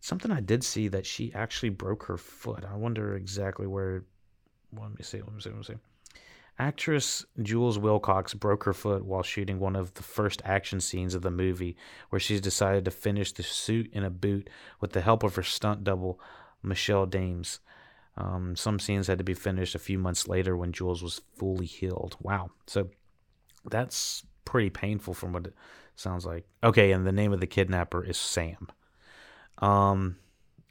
something 0.00 0.30
I 0.30 0.40
did 0.40 0.64
see 0.64 0.88
that 0.88 1.06
she 1.06 1.32
actually 1.34 1.68
broke 1.70 2.04
her 2.04 2.16
foot. 2.16 2.64
I 2.64 2.76
wonder 2.76 3.14
exactly 3.14 3.66
where. 3.66 4.04
Let 4.76 4.90
me 4.90 5.02
see. 5.02 5.18
Let 5.18 5.32
me 5.32 5.40
see. 5.40 5.50
Let 5.50 5.58
me 5.58 5.64
see. 5.64 5.74
Actress 6.58 7.24
Jules 7.42 7.78
Willcox 7.78 8.34
broke 8.34 8.64
her 8.64 8.72
foot 8.72 9.04
while 9.04 9.22
shooting 9.22 9.60
one 9.60 9.76
of 9.76 9.92
the 9.94 10.02
first 10.02 10.40
action 10.44 10.80
scenes 10.80 11.14
of 11.14 11.20
the 11.20 11.30
movie, 11.30 11.76
where 12.08 12.18
she's 12.18 12.40
decided 12.40 12.84
to 12.86 12.90
finish 12.90 13.32
the 13.32 13.42
suit 13.42 13.90
in 13.92 14.04
a 14.04 14.10
boot 14.10 14.48
with 14.80 14.92
the 14.92 15.02
help 15.02 15.22
of 15.22 15.34
her 15.34 15.42
stunt 15.42 15.84
double, 15.84 16.18
Michelle 16.62 17.04
Dames. 17.04 17.60
Um, 18.16 18.56
some 18.56 18.78
scenes 18.78 19.06
had 19.06 19.18
to 19.18 19.24
be 19.24 19.34
finished 19.34 19.74
a 19.74 19.78
few 19.78 19.98
months 19.98 20.26
later 20.26 20.56
when 20.56 20.72
Jules 20.72 21.02
was 21.02 21.20
fully 21.36 21.66
healed. 21.66 22.16
Wow. 22.22 22.50
So 22.66 22.88
that's 23.68 24.24
pretty 24.46 24.70
painful 24.70 25.12
from 25.12 25.34
what 25.34 25.52
sounds 25.96 26.24
like. 26.24 26.46
Okay, 26.62 26.92
and 26.92 27.06
the 27.06 27.12
name 27.12 27.32
of 27.32 27.40
the 27.40 27.46
kidnapper 27.46 28.04
is 28.04 28.16
Sam. 28.16 28.68
Um, 29.58 30.16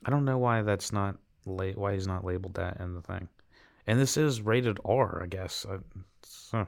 I 0.06 0.12
don't 0.12 0.26
know 0.26 0.38
why 0.38 0.62
that's 0.62 0.94
not 0.94 1.18
la- 1.46 1.72
why 1.72 1.94
he's 1.94 2.08
not 2.08 2.24
labeled 2.24 2.56
that 2.56 2.80
in 2.80 2.94
the 2.94 3.02
thing. 3.02 3.28
And 3.88 4.00
this 4.00 4.18
is 4.18 4.42
rated 4.42 4.80
R, 4.86 5.22
I 5.24 5.28
guess. 5.28 5.66
Huh. 6.52 6.66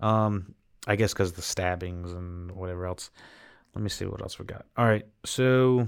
Um, 0.00 0.54
I 0.86 0.96
guess 0.96 1.12
because 1.12 1.32
the 1.32 1.42
stabbings 1.42 2.12
and 2.12 2.52
whatever 2.52 2.86
else. 2.86 3.10
Let 3.74 3.82
me 3.82 3.88
see 3.88 4.06
what 4.06 4.22
else 4.22 4.38
we 4.38 4.44
got. 4.46 4.66
All 4.76 4.86
right, 4.86 5.06
so 5.24 5.86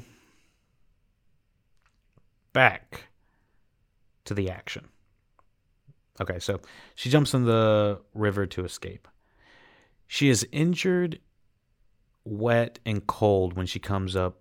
back 2.53 3.07
to 4.25 4.35
the 4.35 4.51
action. 4.51 4.87
Okay, 6.20 6.38
so 6.38 6.61
she 6.94 7.11
jumps 7.11 7.35
in 7.35 7.44
the 7.44 8.01
river 8.14 8.46
to 8.46 8.64
escape. 8.64 9.09
She 10.07 10.29
is 10.29 10.46
injured, 10.53 11.18
wet, 12.24 12.78
and 12.85 13.06
cold 13.06 13.54
when 13.54 13.66
she 13.66 13.78
comes 13.78 14.16
up 14.16 14.38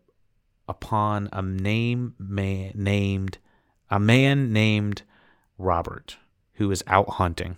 upon 0.68 1.30
a 1.34 1.42
name 1.42 2.16
man, 2.18 2.72
named 2.76 3.38
a 3.90 4.00
man 4.00 4.54
named 4.54 5.04
Robert 5.58 6.18
who 6.54 6.72
is 6.72 6.84
out 6.88 7.10
hunting. 7.12 7.58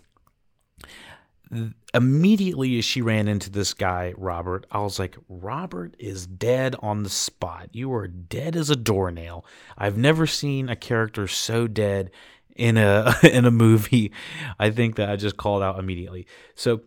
immediately 1.94 2.80
as 2.80 2.86
she 2.86 3.02
ran 3.02 3.28
into 3.28 3.50
this 3.52 3.76
guy, 3.76 4.14
Robert, 4.18 4.66
I 4.72 4.80
was 4.80 4.98
like, 4.98 5.16
Robert 5.30 5.96
is 6.00 6.26
dead 6.26 6.76
on 6.80 7.04
the 7.04 7.10
spot. 7.10 7.70
You 7.72 7.94
are 7.94 8.08
dead 8.08 8.56
as 8.56 8.72
a 8.72 8.76
doornail. 8.76 9.46
I've 9.78 9.98
never 9.98 10.26
seen 10.26 10.70
a 10.70 10.76
character 10.76 11.28
so 11.28 11.68
dead 11.68 12.10
in 12.56 12.78
a 12.78 13.14
in 13.24 13.46
a 13.46 13.52
movie. 13.52 14.12
I 14.58 14.72
think 14.72 14.96
that 14.96 15.10
I 15.10 15.16
just 15.16 15.38
called 15.38 15.62
out 15.62 15.80
immediately. 15.80 16.26
So 16.56 16.82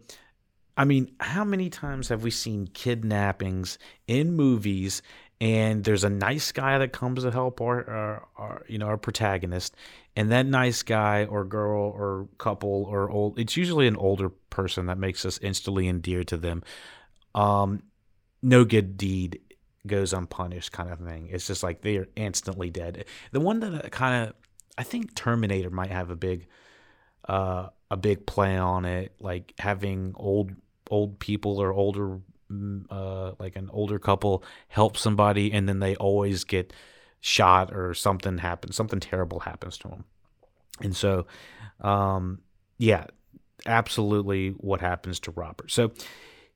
I 0.76 0.84
mean, 0.84 1.10
how 1.20 1.44
many 1.44 1.70
times 1.70 2.08
have 2.08 2.22
we 2.22 2.30
seen 2.30 2.66
kidnappings 2.66 3.78
in 4.06 4.32
movies 4.34 5.02
and 5.40 5.84
there's 5.84 6.04
a 6.04 6.10
nice 6.10 6.52
guy 6.52 6.78
that 6.78 6.92
comes 6.92 7.22
to 7.22 7.30
help 7.30 7.60
our, 7.60 7.88
our, 7.88 8.28
our, 8.36 8.62
you 8.68 8.78
know 8.78 8.86
our 8.86 8.96
protagonist 8.96 9.74
and 10.14 10.30
that 10.32 10.46
nice 10.46 10.82
guy 10.82 11.26
or 11.26 11.44
girl 11.44 11.92
or 11.94 12.28
couple 12.38 12.86
or 12.88 13.10
old 13.10 13.38
it's 13.38 13.56
usually 13.56 13.86
an 13.86 13.96
older 13.96 14.30
person 14.30 14.86
that 14.86 14.96
makes 14.96 15.26
us 15.26 15.38
instantly 15.42 15.88
endeared 15.88 16.28
to 16.28 16.36
them. 16.36 16.62
Um 17.34 17.82
no 18.42 18.64
good 18.64 18.96
deed 18.96 19.40
goes 19.86 20.12
unpunished 20.12 20.72
kind 20.72 20.90
of 20.90 20.98
thing. 21.00 21.28
It's 21.30 21.46
just 21.46 21.62
like 21.62 21.82
they 21.82 21.96
are 21.96 22.08
instantly 22.16 22.70
dead. 22.70 23.04
The 23.32 23.40
one 23.40 23.60
that 23.60 23.90
kind 23.92 24.28
of 24.28 24.34
i 24.78 24.82
think 24.82 25.14
terminator 25.14 25.70
might 25.70 25.90
have 25.90 26.10
a 26.10 26.16
big 26.16 26.46
uh 27.28 27.68
a 27.90 27.96
big 27.96 28.26
play 28.26 28.56
on 28.56 28.84
it 28.84 29.12
like 29.20 29.54
having 29.58 30.12
old 30.16 30.52
old 30.90 31.18
people 31.18 31.58
or 31.60 31.72
older 31.72 32.18
mm, 32.50 32.84
uh 32.90 33.32
like 33.38 33.56
an 33.56 33.68
older 33.72 33.98
couple 33.98 34.42
help 34.68 34.96
somebody 34.96 35.52
and 35.52 35.68
then 35.68 35.80
they 35.80 35.96
always 35.96 36.44
get 36.44 36.72
shot 37.20 37.74
or 37.74 37.92
something 37.94 38.38
happens, 38.38 38.76
something 38.76 39.00
terrible 39.00 39.40
happens 39.40 39.78
to 39.78 39.88
them 39.88 40.04
And 40.80 40.94
so, 40.94 41.26
um, 41.80 42.40
yeah, 42.78 43.06
absolutely 43.64 44.50
what 44.50 44.80
happens 44.80 45.18
to 45.20 45.30
Robert. 45.32 45.70
So 45.70 45.92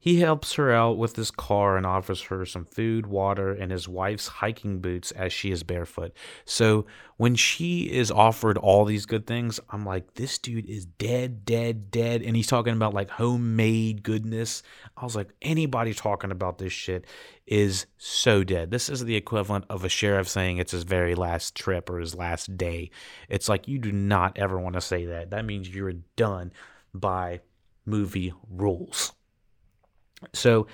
he 0.02 0.20
helps 0.20 0.54
her 0.54 0.72
out 0.72 0.96
with 0.96 1.14
his 1.14 1.30
car 1.30 1.76
and 1.76 1.84
offers 1.84 2.22
her 2.22 2.46
some 2.46 2.64
food, 2.64 3.06
water, 3.06 3.52
and 3.52 3.70
his 3.70 3.86
wife's 3.86 4.28
hiking 4.28 4.80
boots 4.80 5.10
as 5.10 5.30
she 5.30 5.50
is 5.50 5.62
barefoot. 5.62 6.16
So 6.46 6.86
when 7.18 7.34
she 7.34 7.82
is 7.82 8.10
offered 8.10 8.56
all 8.56 8.86
these 8.86 9.04
good 9.04 9.26
things, 9.26 9.60
I'm 9.68 9.84
like, 9.84 10.14
this 10.14 10.38
dude 10.38 10.64
is 10.64 10.86
dead, 10.86 11.44
dead, 11.44 11.90
dead. 11.90 12.22
And 12.22 12.34
he's 12.34 12.46
talking 12.46 12.72
about 12.72 12.94
like 12.94 13.10
homemade 13.10 14.02
goodness. 14.02 14.62
I 14.96 15.04
was 15.04 15.14
like, 15.14 15.28
anybody 15.42 15.92
talking 15.92 16.30
about 16.30 16.56
this 16.56 16.72
shit 16.72 17.04
is 17.46 17.84
so 17.98 18.42
dead. 18.42 18.70
This 18.70 18.88
is 18.88 19.04
the 19.04 19.16
equivalent 19.16 19.66
of 19.68 19.84
a 19.84 19.90
sheriff 19.90 20.28
saying 20.28 20.56
it's 20.56 20.72
his 20.72 20.84
very 20.84 21.14
last 21.14 21.54
trip 21.54 21.90
or 21.90 21.98
his 21.98 22.14
last 22.14 22.56
day. 22.56 22.90
It's 23.28 23.50
like, 23.50 23.68
you 23.68 23.78
do 23.78 23.92
not 23.92 24.38
ever 24.38 24.58
want 24.58 24.76
to 24.76 24.80
say 24.80 25.04
that. 25.04 25.28
That 25.28 25.44
means 25.44 25.68
you're 25.68 25.92
done 26.16 26.54
by 26.94 27.40
movie 27.84 28.32
rules. 28.48 29.12
So 30.32 30.66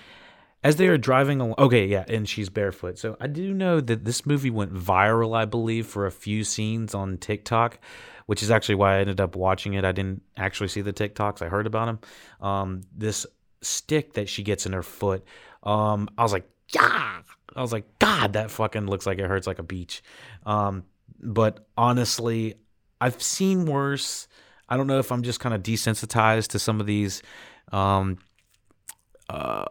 as 0.63 0.77
they 0.77 0.89
are 0.89 0.99
driving 0.99 1.41
along, 1.41 1.55
okay, 1.59 1.87
yeah, 1.87 2.05
and 2.09 2.29
she's 2.29 2.49
barefoot. 2.49 2.99
So 2.99 3.17
I 3.21 3.27
do 3.27 3.55
know 3.55 3.81
that 3.81 4.05
this 4.05 4.27
movie 4.27 4.51
went 4.51 4.75
viral, 4.75 5.37
I 5.37 5.45
believe, 5.45 5.87
for 5.87 6.07
a 6.07 6.11
few 6.11 6.45
scenes 6.45 6.95
on 6.95 7.19
TikTok, 7.19 7.79
which 8.27 8.43
is 8.43 8.51
actually 8.51 8.75
why 8.75 8.97
I 8.97 9.01
ended 9.01 9.21
up 9.21 9.37
watching 9.37 9.75
it. 9.75 9.85
I 9.85 9.93
didn't 9.93 10.23
actually 10.37 10.69
see 10.69 10.81
the 10.81 10.93
TikToks, 10.93 11.43
I 11.43 11.49
heard 11.49 11.67
about 11.67 11.87
them. 11.87 11.99
Um, 12.41 12.81
this 12.97 13.27
stick 13.63 14.15
that 14.15 14.29
she 14.29 14.43
gets 14.43 14.67
in 14.67 14.73
her 14.73 14.83
foot, 14.83 15.25
um, 15.63 16.09
I 16.19 16.23
was 16.23 16.33
like, 16.33 16.49
yeah. 16.75 17.23
I 17.55 17.63
was 17.63 17.73
like, 17.73 17.99
God, 17.99 18.35
that 18.35 18.51
fucking 18.51 18.87
looks 18.87 19.07
like 19.07 19.19
it 19.19 19.27
hurts 19.27 19.47
like 19.47 19.59
a 19.59 19.63
beach. 19.63 20.03
Um, 20.45 20.85
but 21.21 21.67
honestly, 21.77 22.55
I've 23.01 23.23
seen 23.23 23.67
worse. 23.67 24.29
I 24.69 24.77
don't 24.77 24.87
know 24.87 24.99
if 24.99 25.11
I'm 25.11 25.23
just 25.23 25.41
kind 25.41 25.55
of 25.55 25.63
desensitized 25.63 26.49
to 26.49 26.59
some 26.59 26.81
of 26.81 26.87
these 26.87 27.23
um, 27.73 28.19
uh, 29.29 29.67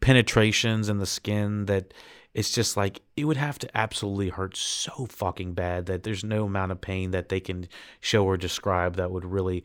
penetrations 0.00 0.88
in 0.88 0.98
the 0.98 1.06
skin 1.06 1.66
that 1.66 1.94
it's 2.34 2.52
just 2.52 2.76
like 2.76 3.00
it 3.16 3.24
would 3.24 3.36
have 3.36 3.58
to 3.58 3.76
absolutely 3.76 4.28
hurt 4.28 4.56
so 4.56 5.06
fucking 5.10 5.54
bad 5.54 5.86
that 5.86 6.02
there's 6.02 6.22
no 6.22 6.44
amount 6.44 6.72
of 6.72 6.80
pain 6.80 7.10
that 7.10 7.28
they 7.30 7.40
can 7.40 7.68
show 8.00 8.24
or 8.24 8.36
describe 8.36 8.96
that 8.96 9.10
would 9.10 9.24
really 9.24 9.64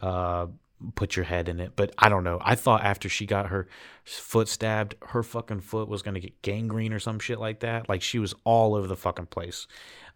uh, 0.00 0.46
put 0.94 1.16
your 1.16 1.24
head 1.24 1.48
in 1.48 1.60
it. 1.60 1.72
But 1.76 1.92
I 1.98 2.08
don't 2.08 2.24
know. 2.24 2.38
I 2.42 2.54
thought 2.54 2.84
after 2.84 3.08
she 3.08 3.26
got 3.26 3.48
her 3.48 3.68
foot 4.04 4.48
stabbed, 4.48 4.94
her 5.02 5.22
fucking 5.22 5.60
foot 5.60 5.88
was 5.88 6.02
gonna 6.02 6.20
get 6.20 6.40
gangrene 6.42 6.92
or 6.92 6.98
some 6.98 7.18
shit 7.18 7.38
like 7.38 7.60
that. 7.60 7.88
Like 7.88 8.02
she 8.02 8.18
was 8.18 8.34
all 8.44 8.74
over 8.74 8.86
the 8.86 8.96
fucking 8.96 9.26
place, 9.26 9.66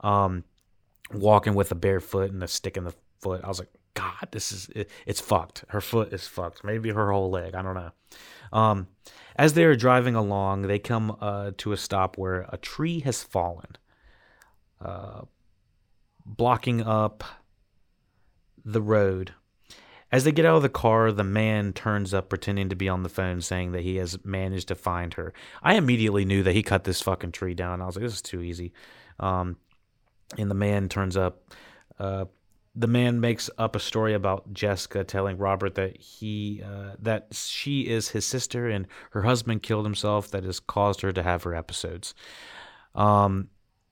um, 0.00 0.44
walking 1.12 1.54
with 1.54 1.72
a 1.72 1.76
bare 1.76 2.00
foot 2.00 2.30
and 2.30 2.42
a 2.42 2.48
stick 2.48 2.76
in 2.76 2.84
the 2.84 2.94
foot. 3.20 3.42
I 3.42 3.48
was 3.48 3.58
like, 3.58 3.70
God, 3.98 4.28
this 4.30 4.52
is 4.52 4.68
it, 4.76 4.88
it's 5.06 5.20
fucked. 5.20 5.64
Her 5.68 5.80
foot 5.80 6.12
is 6.12 6.26
fucked. 6.26 6.62
Maybe 6.62 6.90
her 6.90 7.11
whole 7.11 7.30
leg. 7.30 7.56
I 7.56 7.62
don't 7.62 7.74
know. 7.74 7.90
Um, 8.52 8.87
as 9.34 9.54
they 9.54 9.64
are 9.64 9.74
driving 9.74 10.14
along, 10.14 10.62
they 10.62 10.78
come 10.78 11.16
uh, 11.20 11.50
to 11.58 11.72
a 11.72 11.76
stop 11.76 12.16
where 12.16 12.46
a 12.50 12.56
tree 12.56 13.00
has 13.00 13.24
fallen, 13.24 13.76
uh, 14.80 15.22
blocking 16.24 16.80
up 16.80 17.24
the 18.64 18.80
road. 18.80 19.32
As 20.12 20.22
they 20.22 20.32
get 20.32 20.46
out 20.46 20.56
of 20.56 20.62
the 20.62 20.68
car, 20.68 21.11
the 21.11 21.24
man 21.24 21.72
turns 21.72 22.14
up 22.14 22.28
pretending 22.28 22.68
to 22.68 22.76
be 22.76 22.88
on 22.88 23.02
the 23.02 23.08
phone 23.08 23.40
saying 23.40 23.72
that 23.72 23.82
he 23.82 23.96
has 23.96 24.24
managed 24.24 24.68
to 24.68 24.76
find 24.76 25.14
her. 25.14 25.34
I 25.61 25.74
immediately 25.74 26.24
knew 26.24 26.44
that 26.44 26.54
he 26.54 26.62
cut 26.62 26.84
this 26.84 27.02
fucking 27.02 27.32
tree 27.32 27.54
down. 27.54 27.82
I 27.82 27.87
was 27.87 27.96
like, 27.96 28.04
this 28.04 28.14
is 28.14 28.22
too 28.22 28.42
easy. 28.42 28.72
Um, 29.18 29.56
and 30.38 30.48
the 30.48 30.54
man 30.54 30.88
turns 30.88 31.16
up 31.16 31.52
uh, 31.98 32.26
the 32.78 32.86
man 32.86 33.20
makes 33.20 33.50
up 33.58 33.74
a 33.74 33.80
story 33.80 34.14
about 34.14 34.52
Jessica 34.52 35.02
telling 35.02 35.36
Robert 35.36 35.74
that 35.74 35.96
he 35.96 36.62
uh, 36.64 36.94
that 37.00 37.26
she 37.32 37.88
is 37.88 38.10
his 38.10 38.24
sister 38.24 38.68
and 38.68 38.86
her 39.10 39.22
husband 39.22 39.64
killed 39.64 39.84
himself 39.84 40.30
that 40.30 40.44
has 40.44 40.60
caused 40.60 41.00
her 41.00 41.10
to 41.12 41.22
have 41.24 41.42
her 41.42 41.56
episodes. 41.56 42.14
Um, 42.94 43.48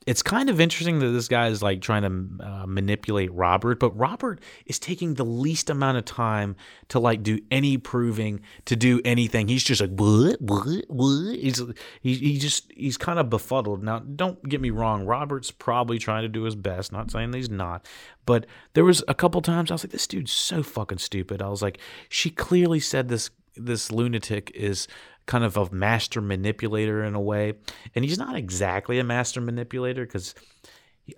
it's 0.06 0.22
kind 0.22 0.48
of 0.48 0.60
interesting 0.60 1.00
that 1.00 1.08
this 1.08 1.26
guy 1.26 1.48
is 1.48 1.62
like 1.62 1.80
trying 1.80 2.02
to 2.02 2.44
uh, 2.44 2.66
manipulate 2.66 3.32
Robert, 3.32 3.80
but 3.80 3.90
Robert 3.96 4.40
is 4.64 4.78
taking 4.78 5.14
the 5.14 5.24
least 5.24 5.68
amount 5.68 5.98
of 5.98 6.04
time 6.04 6.54
to 6.88 7.00
like 7.00 7.24
do 7.24 7.40
any 7.50 7.76
proving, 7.76 8.40
to 8.66 8.76
do 8.76 9.00
anything. 9.04 9.48
He's 9.48 9.64
just 9.64 9.80
like 9.80 9.90
what, 9.90 10.40
what, 10.40 10.84
what? 10.88 11.34
He's 11.36 11.60
he, 12.00 12.14
he 12.14 12.38
just 12.38 12.72
he's 12.74 12.96
kind 12.96 13.18
of 13.18 13.28
befuddled. 13.28 13.82
Now, 13.82 13.98
don't 13.98 14.48
get 14.48 14.60
me 14.60 14.70
wrong, 14.70 15.04
Robert's 15.04 15.50
probably 15.50 15.98
trying 15.98 16.22
to 16.22 16.28
do 16.28 16.44
his 16.44 16.54
best. 16.54 16.92
Not 16.92 17.10
saying 17.10 17.32
that 17.32 17.38
he's 17.38 17.50
not, 17.50 17.84
but 18.26 18.46
there 18.74 18.84
was 18.84 19.02
a 19.08 19.14
couple 19.14 19.42
times 19.42 19.72
I 19.72 19.74
was 19.74 19.84
like, 19.84 19.90
this 19.90 20.06
dude's 20.06 20.32
so 20.32 20.62
fucking 20.62 20.98
stupid. 20.98 21.42
I 21.42 21.48
was 21.48 21.62
like, 21.62 21.78
she 22.08 22.30
clearly 22.30 22.78
said 22.78 23.08
this 23.08 23.30
this 23.56 23.90
lunatic 23.90 24.52
is 24.54 24.86
kind 25.26 25.44
of 25.44 25.56
a 25.56 25.70
master 25.70 26.20
manipulator 26.20 27.04
in 27.04 27.14
a 27.14 27.20
way. 27.20 27.54
And 27.94 28.04
he's 28.04 28.18
not 28.18 28.36
exactly 28.36 28.98
a 28.98 29.04
master 29.04 29.40
manipulator 29.40 30.06
because 30.06 30.34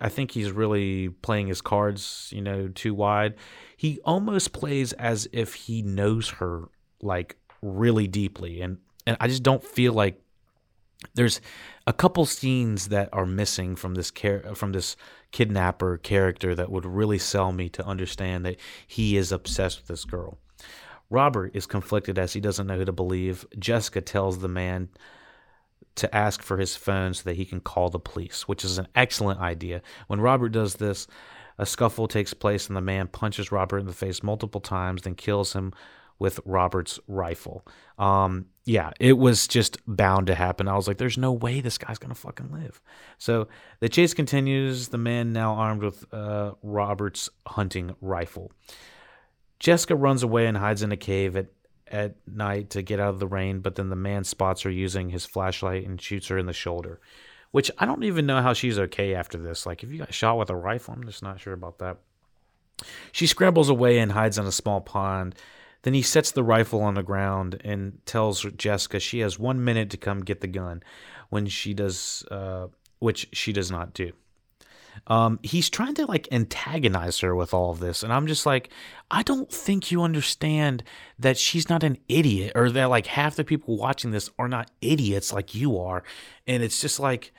I 0.01 0.09
think 0.09 0.31
he's 0.31 0.51
really 0.51 1.09
playing 1.09 1.47
his 1.47 1.61
cards, 1.61 2.29
you 2.31 2.41
know, 2.41 2.67
too 2.67 2.93
wide. 2.93 3.35
He 3.77 3.99
almost 4.03 4.51
plays 4.51 4.93
as 4.93 5.27
if 5.31 5.53
he 5.53 5.81
knows 5.81 6.29
her 6.29 6.69
like 7.01 7.37
really 7.61 8.07
deeply. 8.07 8.61
And, 8.61 8.77
and 9.05 9.17
I 9.19 9.27
just 9.27 9.43
don't 9.43 9.63
feel 9.63 9.93
like 9.93 10.21
there's 11.15 11.39
a 11.87 11.93
couple 11.93 12.25
scenes 12.25 12.89
that 12.89 13.09
are 13.13 13.25
missing 13.25 13.75
from 13.75 13.95
this 13.95 14.11
char- 14.11 14.53
from 14.53 14.73
this 14.73 14.95
kidnapper 15.31 15.97
character 15.97 16.53
that 16.55 16.71
would 16.71 16.85
really 16.85 17.17
sell 17.17 17.51
me 17.51 17.69
to 17.69 17.85
understand 17.85 18.45
that 18.45 18.57
he 18.85 19.15
is 19.15 19.31
obsessed 19.31 19.79
with 19.79 19.87
this 19.87 20.05
girl. 20.05 20.37
Robert 21.09 21.55
is 21.55 21.65
conflicted 21.65 22.19
as 22.19 22.33
he 22.33 22.39
doesn't 22.39 22.67
know 22.67 22.77
who 22.77 22.85
to 22.85 22.91
believe. 22.91 23.45
Jessica 23.57 24.01
tells 24.01 24.39
the 24.39 24.47
man 24.47 24.89
to 25.95 26.15
ask 26.15 26.41
for 26.41 26.57
his 26.57 26.75
phone 26.75 27.13
so 27.13 27.23
that 27.23 27.35
he 27.35 27.45
can 27.45 27.59
call 27.59 27.89
the 27.89 27.99
police, 27.99 28.47
which 28.47 28.63
is 28.63 28.77
an 28.77 28.87
excellent 28.95 29.39
idea. 29.39 29.81
When 30.07 30.21
Robert 30.21 30.49
does 30.49 30.75
this, 30.75 31.07
a 31.57 31.65
scuffle 31.65 32.07
takes 32.07 32.33
place 32.33 32.67
and 32.67 32.77
the 32.77 32.81
man 32.81 33.07
punches 33.07 33.51
Robert 33.51 33.79
in 33.79 33.85
the 33.85 33.93
face 33.93 34.23
multiple 34.23 34.61
times, 34.61 35.01
then 35.01 35.15
kills 35.15 35.53
him 35.53 35.73
with 36.19 36.39
Robert's 36.45 36.99
rifle. 37.07 37.65
Um, 37.97 38.45
yeah, 38.65 38.91
it 38.99 39.17
was 39.17 39.47
just 39.47 39.77
bound 39.87 40.27
to 40.27 40.35
happen. 40.35 40.67
I 40.67 40.75
was 40.75 40.87
like, 40.87 40.97
there's 40.97 41.17
no 41.17 41.31
way 41.31 41.59
this 41.59 41.77
guy's 41.77 41.97
going 41.97 42.13
to 42.13 42.19
fucking 42.19 42.51
live. 42.51 42.81
So 43.17 43.47
the 43.79 43.89
chase 43.89 44.13
continues, 44.13 44.89
the 44.89 44.97
man 44.97 45.33
now 45.33 45.55
armed 45.55 45.81
with 45.81 46.05
uh, 46.13 46.53
Robert's 46.61 47.29
hunting 47.47 47.95
rifle. 47.99 48.51
Jessica 49.59 49.95
runs 49.95 50.23
away 50.23 50.47
and 50.47 50.57
hides 50.57 50.83
in 50.83 50.91
a 50.91 50.97
cave 50.97 51.35
at, 51.35 51.47
at 51.87 52.15
night 52.27 52.69
to 52.71 52.81
get 52.81 52.99
out 52.99 53.09
of 53.09 53.19
the 53.19 53.27
rain, 53.27 53.59
but 53.59 53.75
then 53.75 53.89
the 53.89 53.95
man 53.95 54.23
spots 54.23 54.61
her 54.61 54.69
using 54.69 55.09
his 55.09 55.25
flashlight 55.25 55.85
and 55.85 56.01
shoots 56.01 56.27
her 56.27 56.37
in 56.37 56.45
the 56.45 56.53
shoulder. 56.53 56.99
Which 57.51 57.71
I 57.77 57.85
don't 57.85 58.03
even 58.03 58.25
know 58.25 58.41
how 58.41 58.53
she's 58.53 58.77
okay 58.77 59.15
after 59.15 59.37
this. 59.37 59.65
Like, 59.65 59.83
if 59.83 59.91
you 59.91 59.97
got 59.97 60.13
shot 60.13 60.37
with 60.37 60.49
a 60.49 60.55
rifle, 60.55 60.93
I'm 60.93 61.05
just 61.05 61.23
not 61.23 61.39
sure 61.39 61.53
about 61.53 61.79
that. 61.79 61.97
She 63.11 63.27
scrambles 63.27 63.69
away 63.69 63.99
and 63.99 64.11
hides 64.11 64.37
in 64.37 64.45
a 64.45 64.51
small 64.51 64.81
pond. 64.81 65.35
Then 65.81 65.93
he 65.93 66.01
sets 66.01 66.31
the 66.31 66.43
rifle 66.43 66.81
on 66.81 66.93
the 66.93 67.03
ground 67.03 67.59
and 67.63 67.99
tells 68.05 68.43
Jessica 68.43 68.99
she 68.99 69.19
has 69.19 69.39
one 69.39 69.63
minute 69.63 69.89
to 69.91 69.97
come 69.97 70.21
get 70.21 70.41
the 70.41 70.47
gun, 70.47 70.83
when 71.29 71.47
she 71.47 71.73
does, 71.73 72.23
uh, 72.29 72.67
which 72.99 73.29
she 73.33 73.51
does 73.51 73.71
not 73.71 73.93
do. 73.93 74.11
Um, 75.07 75.39
he's 75.43 75.69
trying 75.69 75.95
to 75.95 76.05
like 76.05 76.27
antagonize 76.31 77.19
her 77.19 77.35
with 77.35 77.53
all 77.53 77.71
of 77.71 77.79
this, 77.79 78.03
and 78.03 78.13
I'm 78.13 78.27
just 78.27 78.45
like, 78.45 78.69
I 79.09 79.23
don't 79.23 79.51
think 79.51 79.91
you 79.91 80.03
understand 80.03 80.83
that 81.17 81.37
she's 81.37 81.69
not 81.69 81.83
an 81.83 81.97
idiot, 82.07 82.51
or 82.55 82.69
that 82.69 82.89
like 82.89 83.07
half 83.07 83.35
the 83.35 83.43
people 83.43 83.77
watching 83.77 84.11
this 84.11 84.29
are 84.37 84.47
not 84.47 84.71
idiots 84.81 85.33
like 85.33 85.55
you 85.55 85.79
are, 85.79 86.03
and 86.45 86.61
it's 86.61 86.81
just 86.81 86.99
like 86.99 87.31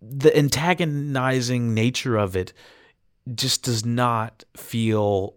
the 0.00 0.36
antagonizing 0.36 1.74
nature 1.74 2.16
of 2.16 2.34
it 2.34 2.52
just 3.34 3.62
does 3.62 3.84
not 3.84 4.44
feel 4.56 5.36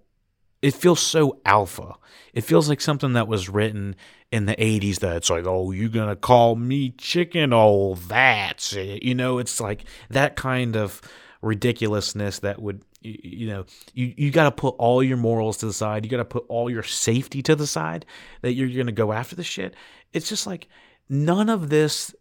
it 0.66 0.74
feels 0.74 1.00
so 1.00 1.40
alpha. 1.46 1.94
It 2.34 2.42
feels 2.42 2.68
like 2.68 2.82
something 2.82 3.14
that 3.14 3.28
was 3.28 3.48
written 3.50 3.96
in 4.32 4.48
the 4.48 4.56
80s 4.56 4.98
that's 4.98 5.30
like, 5.30 5.46
oh, 5.46 5.70
you're 5.70 5.90
gonna 5.90 6.16
call 6.16 6.56
me 6.56 6.90
chicken? 6.98 7.54
Oh, 7.54 7.94
that's 7.94 8.74
it. 8.74 9.04
You 9.04 9.14
know, 9.14 9.38
it's 9.38 9.62
like 9.62 9.86
that 10.10 10.36
kind 10.36 10.76
of 10.76 11.04
ridiculousness 11.44 12.40
that 12.40 12.60
would, 12.60 12.82
you 13.02 13.46
know, 13.46 13.66
you, 13.94 14.12
you 14.18 14.32
got 14.32 14.46
to 14.46 14.52
put 14.52 14.74
all 14.80 15.04
your 15.04 15.18
morals 15.18 15.58
to 15.58 15.68
the 15.68 15.74
side. 15.74 16.04
You 16.04 16.10
got 16.10 16.18
to 16.18 16.26
put 16.26 16.46
all 16.50 16.72
your 16.72 16.82
safety 16.82 17.44
to 17.44 17.56
the 17.56 17.68
side 17.68 18.08
that 18.42 18.54
you're 18.54 18.70
going 18.70 18.88
to 18.88 18.92
go 18.92 19.14
after 19.14 19.36
the 19.36 19.44
shit. 19.44 19.76
It's 20.12 20.28
just 20.28 20.48
like 20.48 20.68
none 21.08 21.48
of 21.48 21.70
this 21.70 22.16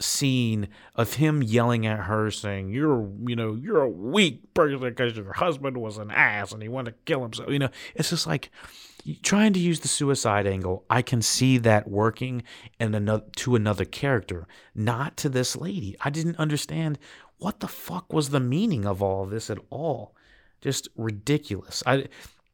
scene 0.00 0.68
of 0.96 1.14
him 1.14 1.42
yelling 1.42 1.86
at 1.86 2.00
her 2.00 2.30
saying 2.30 2.70
you're 2.70 3.08
you 3.26 3.36
know 3.36 3.54
you're 3.54 3.82
a 3.82 3.88
weak 3.88 4.52
person 4.54 4.80
because 4.80 5.16
your 5.16 5.32
husband 5.34 5.76
was 5.76 5.98
an 5.98 6.10
ass 6.10 6.52
and 6.52 6.62
he 6.62 6.68
wanted 6.68 6.92
to 6.92 6.96
kill 7.04 7.22
himself 7.22 7.50
you 7.50 7.58
know? 7.58 7.68
It's 7.94 8.10
just 8.10 8.26
like 8.26 8.50
trying 9.22 9.52
to 9.52 9.60
use 9.60 9.80
the 9.80 9.88
suicide 9.88 10.46
angle 10.46 10.84
i 10.90 11.00
can 11.00 11.22
see 11.22 11.56
that 11.58 11.88
working 11.88 12.42
and 12.78 12.94
another 12.94 13.24
to 13.36 13.54
another 13.54 13.84
character 13.84 14.46
not 14.74 15.16
to 15.18 15.28
this 15.28 15.56
lady. 15.56 15.96
I 16.00 16.10
didn't 16.10 16.38
understand 16.38 16.98
what 17.38 17.60
the 17.60 17.68
fuck 17.68 18.12
was 18.12 18.30
the 18.30 18.40
meaning 18.40 18.86
of 18.86 19.02
all 19.02 19.24
of 19.24 19.30
this 19.30 19.50
at 19.50 19.58
all. 19.70 20.14
Just 20.60 20.88
ridiculous. 20.96 21.82
I 21.86 22.08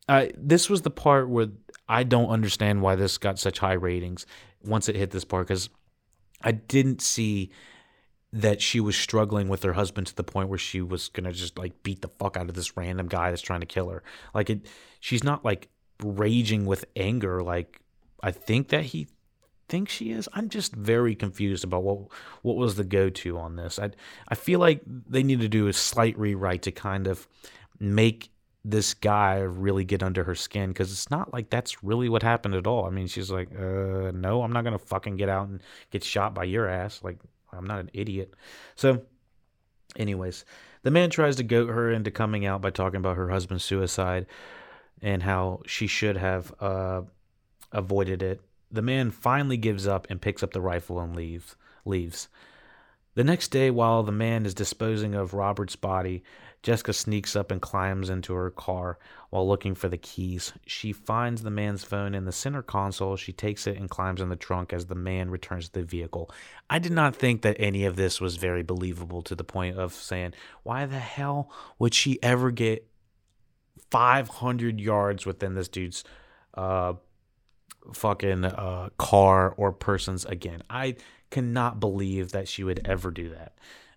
I, 0.09 0.31
this 0.37 0.71
was 0.71 0.83
the 0.83 0.91
part 0.91 1.29
where 1.29 1.49
I 1.89 2.05
don't 2.05 2.29
understand 2.29 2.81
why 2.81 2.95
this 2.95 3.19
got 3.19 3.41
such 3.41 3.59
high 3.59 3.73
ratings 3.73 4.25
once 4.65 4.89
it 4.89 4.95
hit 4.95 5.11
this 5.11 5.25
part 5.25 5.49
because 5.49 5.69
I 6.43 6.53
didn't 6.53 7.03
see 7.03 7.51
that 8.33 8.61
she 8.61 8.81
was 8.81 8.97
struggling 8.97 9.49
with 9.49 9.63
her 9.63 9.73
husband 9.73 10.09
to 10.09 10.15
the 10.15 10.25
point 10.25 10.49
where 10.49 10.59
she 10.59 10.83
was 10.83 11.09
gonna 11.09 11.33
just 11.33 11.59
like 11.59 11.83
beat 11.83 12.03
the 12.03 12.09
fuck 12.09 12.37
out 12.37 12.49
of 12.49 12.55
this 12.55 12.77
random 12.77 13.09
guy 13.09 13.31
that's 13.31 13.43
trying 13.43 13.61
to 13.61 13.67
kill 13.67 13.89
her. 13.89 14.03
Like 14.35 14.51
it, 14.51 14.67
she's 15.01 15.25
not 15.25 15.45
like 15.45 15.69
raging 16.03 16.67
with 16.67 16.85
anger 16.95 17.43
like 17.43 17.81
I 18.23 18.31
think 18.31 18.69
that 18.69 18.85
he 18.87 19.09
thinks 19.69 19.93
she 19.93 20.11
is. 20.11 20.29
I'm 20.33 20.49
just 20.49 20.75
very 20.75 21.15
confused 21.15 21.65
about 21.65 21.83
what 21.83 21.99
what 22.43 22.57
was 22.57 22.77
the 22.77 22.85
go 22.85 23.09
to 23.11 23.39
on 23.39 23.57
this. 23.57 23.79
I 23.79 23.91
I 24.29 24.35
feel 24.35 24.61
like 24.61 24.83
they 24.85 25.23
need 25.23 25.41
to 25.41 25.49
do 25.49 25.69
a 25.69 25.73
slight 25.73 26.19
rewrite 26.19 26.63
to 26.63 26.73
kind 26.73 27.07
of 27.07 27.27
make 27.79 28.31
this 28.69 28.95
guy 28.95 29.39
really 29.39 29.85
get 29.85 30.03
under 30.03 30.25
her 30.25 30.35
skin 30.35 30.71
because 30.71 30.91
it's 30.91 31.09
not 31.09 31.33
like 31.33 31.51
that's 31.51 31.85
really 31.85 32.09
what 32.09 32.25
happened 32.25 32.55
at 32.57 32.67
all. 32.67 32.85
I 32.85 32.91
mean, 32.91 33.07
she's 33.07 33.31
like, 33.31 33.49
uh, 33.57 34.11
no, 34.13 34.43
I'm 34.43 34.53
not 34.53 34.65
gonna 34.65 34.79
fucking 34.79 35.17
get 35.17 35.29
out 35.29 35.47
and 35.47 35.63
get 35.93 36.03
shot 36.03 36.35
by 36.35 36.45
your 36.45 36.69
ass. 36.69 37.01
Like, 37.05 37.19
I'm 37.53 37.65
not 37.65 37.79
an 37.79 37.91
idiot. 37.95 38.35
So, 38.75 39.03
anyways, 39.97 40.45
the 40.83 40.91
man 40.91 41.11
tries 41.11 41.37
to 41.37 41.45
goat 41.45 41.71
her 41.71 41.93
into 41.93 42.11
coming 42.11 42.45
out 42.45 42.61
by 42.61 42.71
talking 42.71 42.99
about 42.99 43.17
her 43.17 43.31
husband's 43.31 43.63
suicide 43.63 44.27
and 45.01 45.23
how 45.23 45.63
she 45.67 45.87
should 45.87 46.17
have 46.17 46.53
uh, 46.61 47.03
avoided 47.71 48.21
it. 48.21 48.41
The 48.73 48.83
man 48.83 49.13
finally 49.13 49.57
gives 49.57 49.87
up 49.87 50.09
and 50.11 50.21
picks 50.21 50.43
up 50.43 50.53
the 50.53 50.61
rifle 50.61 50.99
and 50.99 51.15
leaves. 51.15 51.55
Leaves. 51.85 52.29
The 53.17 53.25
next 53.25 53.49
day, 53.49 53.71
while 53.71 54.03
the 54.03 54.13
man 54.13 54.45
is 54.45 54.53
disposing 54.53 55.15
of 55.15 55.33
Robert's 55.33 55.75
body, 55.75 56.23
Jessica 56.63 56.93
sneaks 56.93 57.35
up 57.35 57.51
and 57.51 57.63
climbs 57.63 58.11
into 58.11 58.35
her 58.35 58.51
car 58.51 58.99
while 59.31 59.49
looking 59.49 59.75
for 59.75 59.89
the 59.89 59.97
keys. 59.97 60.53
She 60.67 60.93
finds 60.93 61.43
the 61.43 61.51
man's 61.51 61.83
phone 61.83 62.15
in 62.15 62.27
the 62.27 62.33
center 62.33 62.61
console. 62.61 63.17
She 63.17 63.33
takes 63.33 63.67
it 63.67 63.79
and 63.79 63.89
climbs 63.89 64.21
in 64.21 64.29
the 64.29 64.37
trunk 64.37 64.75
as 64.75 64.85
the 64.85 64.95
man 64.95 65.31
returns 65.31 65.71
to 65.71 65.81
the 65.81 65.87
vehicle. 65.87 66.31
I 66.69 66.79
did 66.79 66.93
not 66.93 67.17
think 67.17 67.41
that 67.41 67.57
any 67.59 67.87
of 67.87 67.97
this 67.97 68.21
was 68.21 68.37
very 68.37 68.63
believable 68.63 69.23
to 69.23 69.35
the 69.35 69.45
point 69.45 69.79
of 69.79 69.95
saying, 69.95 70.35
why 70.63 70.85
the 70.85 70.99
hell 70.99 71.51
would 71.79 71.95
she 71.95 72.23
ever 72.23 72.51
get 72.51 72.87
500 73.91 74.79
yards 74.79 75.25
within 75.25 75.55
this 75.55 75.69
dude's 75.69 76.05
uh, 76.53 76.93
fucking 77.95 78.45
uh, 78.45 78.91
car 78.99 79.55
or 79.57 79.73
persons 79.73 80.27
again? 80.27 80.63
I 80.69 80.97
cannot 81.37 81.79
believe 81.79 82.33
that 82.33 82.49
she 82.49 82.65
would 82.65 82.81
ever 82.87 83.11
do 83.11 83.29
that. 83.29 83.53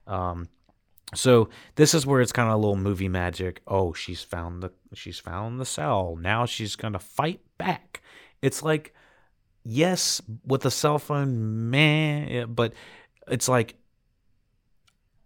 Um, 0.05 0.49
so 1.15 1.47
this 1.75 1.93
is 1.93 2.05
where 2.05 2.19
it's 2.19 2.33
kind 2.33 2.49
of 2.49 2.55
a 2.55 2.57
little 2.57 2.75
movie 2.75 3.07
magic. 3.07 3.61
Oh, 3.65 3.93
she's 3.93 4.21
found 4.21 4.61
the 4.61 4.73
she's 4.93 5.19
found 5.19 5.57
the 5.57 5.65
cell. 5.65 6.17
Now 6.19 6.45
she's 6.45 6.75
gonna 6.75 6.99
fight 6.99 7.39
back. 7.57 8.01
It's 8.41 8.61
like, 8.61 8.93
yes, 9.63 10.21
with 10.45 10.65
a 10.65 10.71
cell 10.71 10.99
phone, 10.99 11.69
man, 11.69 12.53
but 12.53 12.73
it's 13.29 13.47
like 13.47 13.75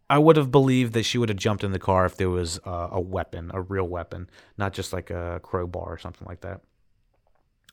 I 0.07 0.19
would 0.19 0.37
have 0.37 0.51
believed 0.51 0.93
that 0.93 1.03
she 1.03 1.17
would 1.17 1.29
have 1.29 1.39
jumped 1.39 1.63
in 1.63 1.71
the 1.71 1.79
car 1.79 2.05
if 2.05 2.17
there 2.17 2.29
was 2.29 2.59
a 2.63 3.01
weapon, 3.01 3.49
a 3.55 3.61
real 3.61 3.87
weapon, 3.87 4.29
not 4.55 4.73
just 4.73 4.93
like 4.93 5.09
a 5.09 5.39
crowbar 5.41 5.91
or 5.91 5.97
something 5.97 6.27
like 6.27 6.41
that, 6.41 6.61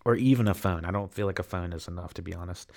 or 0.06 0.14
even 0.14 0.48
a 0.48 0.54
phone. 0.54 0.86
I 0.86 0.92
don't 0.92 1.12
feel 1.12 1.26
like 1.26 1.38
a 1.38 1.42
phone 1.42 1.74
is 1.74 1.88
enough, 1.88 2.14
to 2.14 2.22
be 2.22 2.32
honest. 2.32 2.72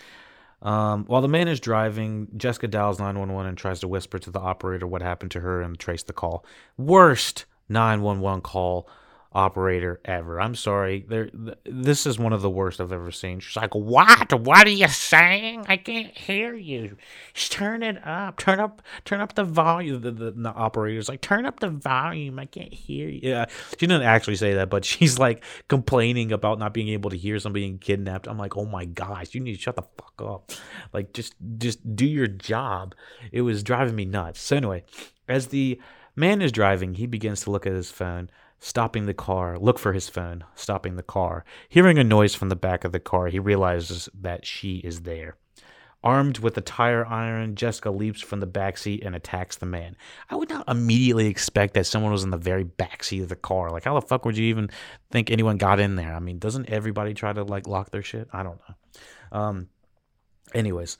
Um, 0.63 1.03
while 1.05 1.21
the 1.21 1.27
man 1.27 1.47
is 1.49 1.59
driving, 1.59 2.29
Jessica 2.37 2.67
dials 2.67 2.97
911 2.97 3.49
and 3.49 3.57
tries 3.57 3.81
to 3.81 3.87
whisper 3.87 4.17
to 4.17 4.31
the 4.31 4.39
operator 4.39 4.87
what 4.87 5.01
happened 5.01 5.31
to 5.31 5.41
her 5.41 5.61
and 5.61 5.77
trace 5.77 6.03
the 6.03 6.13
call. 6.13 6.45
Worst 6.77 7.45
911 7.69 8.41
call 8.41 8.87
operator 9.35 9.99
ever. 10.05 10.39
I'm 10.39 10.55
sorry. 10.55 11.05
There, 11.07 11.29
this 11.65 12.05
is 12.05 12.19
one 12.19 12.33
of 12.33 12.41
the 12.41 12.49
worst 12.49 12.79
I've 12.79 12.91
ever 12.91 13.11
seen. 13.11 13.39
She's 13.39 13.55
like, 13.55 13.73
"What? 13.73 14.33
What 14.33 14.67
are 14.67 14.71
you 14.71 14.87
saying? 14.87 15.65
I 15.67 15.77
can't 15.77 16.15
hear 16.15 16.53
you. 16.53 16.97
Just 17.33 17.51
turn 17.51 17.83
it 17.83 18.05
up. 18.05 18.37
Turn 18.37 18.59
up. 18.59 18.81
Turn 19.05 19.21
up 19.21 19.35
the 19.35 19.43
volume." 19.43 20.01
The, 20.01 20.11
the, 20.11 20.31
the 20.31 20.53
operator's 20.53 21.09
like, 21.09 21.21
"Turn 21.21 21.45
up 21.45 21.59
the 21.59 21.69
volume. 21.69 22.39
I 22.39 22.45
can't 22.45 22.73
hear 22.73 23.09
you." 23.09 23.21
Yeah, 23.23 23.45
she 23.71 23.87
didn't 23.87 24.03
actually 24.03 24.35
say 24.35 24.53
that, 24.55 24.69
but 24.69 24.85
she's 24.93 25.17
like 25.17 25.43
complaining 25.67 26.31
about 26.31 26.59
not 26.59 26.73
being 26.73 26.89
able 26.89 27.09
to 27.09 27.17
hear 27.17 27.39
somebody 27.39 27.65
being 27.65 27.79
kidnapped. 27.79 28.27
I'm 28.27 28.37
like, 28.37 28.55
"Oh 28.55 28.65
my 28.65 28.85
gosh, 28.85 29.33
you 29.33 29.41
need 29.41 29.55
to 29.55 29.61
shut 29.61 29.75
the 29.75 29.83
fuck 29.97 30.21
up. 30.21 30.51
Like, 30.93 31.13
just 31.13 31.35
just 31.57 31.95
do 31.95 32.05
your 32.05 32.27
job." 32.27 32.95
It 33.31 33.41
was 33.41 33.63
driving 33.63 33.95
me 33.95 34.05
nuts. 34.05 34.41
So 34.41 34.57
anyway, 34.57 34.83
as 35.27 35.47
the 35.47 35.81
man 36.15 36.41
is 36.41 36.51
driving, 36.51 36.95
he 36.95 37.07
begins 37.07 37.41
to 37.41 37.51
look 37.51 37.65
at 37.65 37.73
his 37.73 37.91
phone 37.91 38.29
stopping 38.63 39.05
the 39.05 39.13
car, 39.13 39.59
look 39.59 39.77
for 39.77 39.91
his 39.91 40.07
phone, 40.07 40.41
stopping 40.55 40.95
the 40.95 41.03
car. 41.03 41.43
Hearing 41.67 41.99
a 41.99 42.03
noise 42.03 42.33
from 42.33 42.47
the 42.47 42.55
back 42.55 42.85
of 42.85 42.93
the 42.93 42.99
car, 42.99 43.27
he 43.27 43.37
realizes 43.37 44.07
that 44.21 44.45
she 44.45 44.77
is 44.77 45.01
there. 45.01 45.35
Armed 46.01 46.39
with 46.39 46.57
a 46.57 46.61
tire 46.61 47.05
iron, 47.05 47.55
Jessica 47.55 47.91
leaps 47.91 48.21
from 48.21 48.39
the 48.39 48.45
back 48.45 48.77
seat 48.77 49.03
and 49.03 49.17
attacks 49.17 49.57
the 49.57 49.65
man. 49.65 49.97
I 50.29 50.37
would 50.37 50.49
not 50.49 50.69
immediately 50.69 51.27
expect 51.27 51.73
that 51.73 51.85
someone 51.85 52.13
was 52.13 52.23
in 52.23 52.29
the 52.29 52.37
very 52.37 52.63
back 52.63 53.03
seat 53.03 53.21
of 53.21 53.27
the 53.27 53.35
car. 53.35 53.69
Like, 53.69 53.83
how 53.83 53.99
the 53.99 54.07
fuck 54.07 54.23
would 54.23 54.37
you 54.37 54.45
even 54.45 54.69
think 55.11 55.29
anyone 55.29 55.57
got 55.57 55.81
in 55.81 55.97
there? 55.97 56.13
I 56.13 56.19
mean, 56.19 56.39
doesn't 56.39 56.69
everybody 56.69 57.13
try 57.13 57.33
to 57.33 57.43
like 57.43 57.67
lock 57.67 57.91
their 57.91 58.01
shit? 58.01 58.29
I 58.31 58.43
don't 58.43 58.59
know. 58.69 59.39
Um, 59.39 59.67
anyways, 60.53 60.97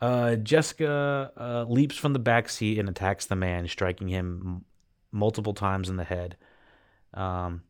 uh, 0.00 0.34
Jessica 0.34 1.32
uh, 1.36 1.64
leaps 1.68 1.96
from 1.96 2.14
the 2.14 2.18
back 2.18 2.48
seat 2.48 2.80
and 2.80 2.88
attacks 2.88 3.26
the 3.26 3.36
man, 3.36 3.68
striking 3.68 4.08
him 4.08 4.42
m- 4.44 4.64
multiple 5.12 5.54
times 5.54 5.88
in 5.88 5.96
the 5.96 6.04
head. 6.04 6.36
Um, 7.14 7.62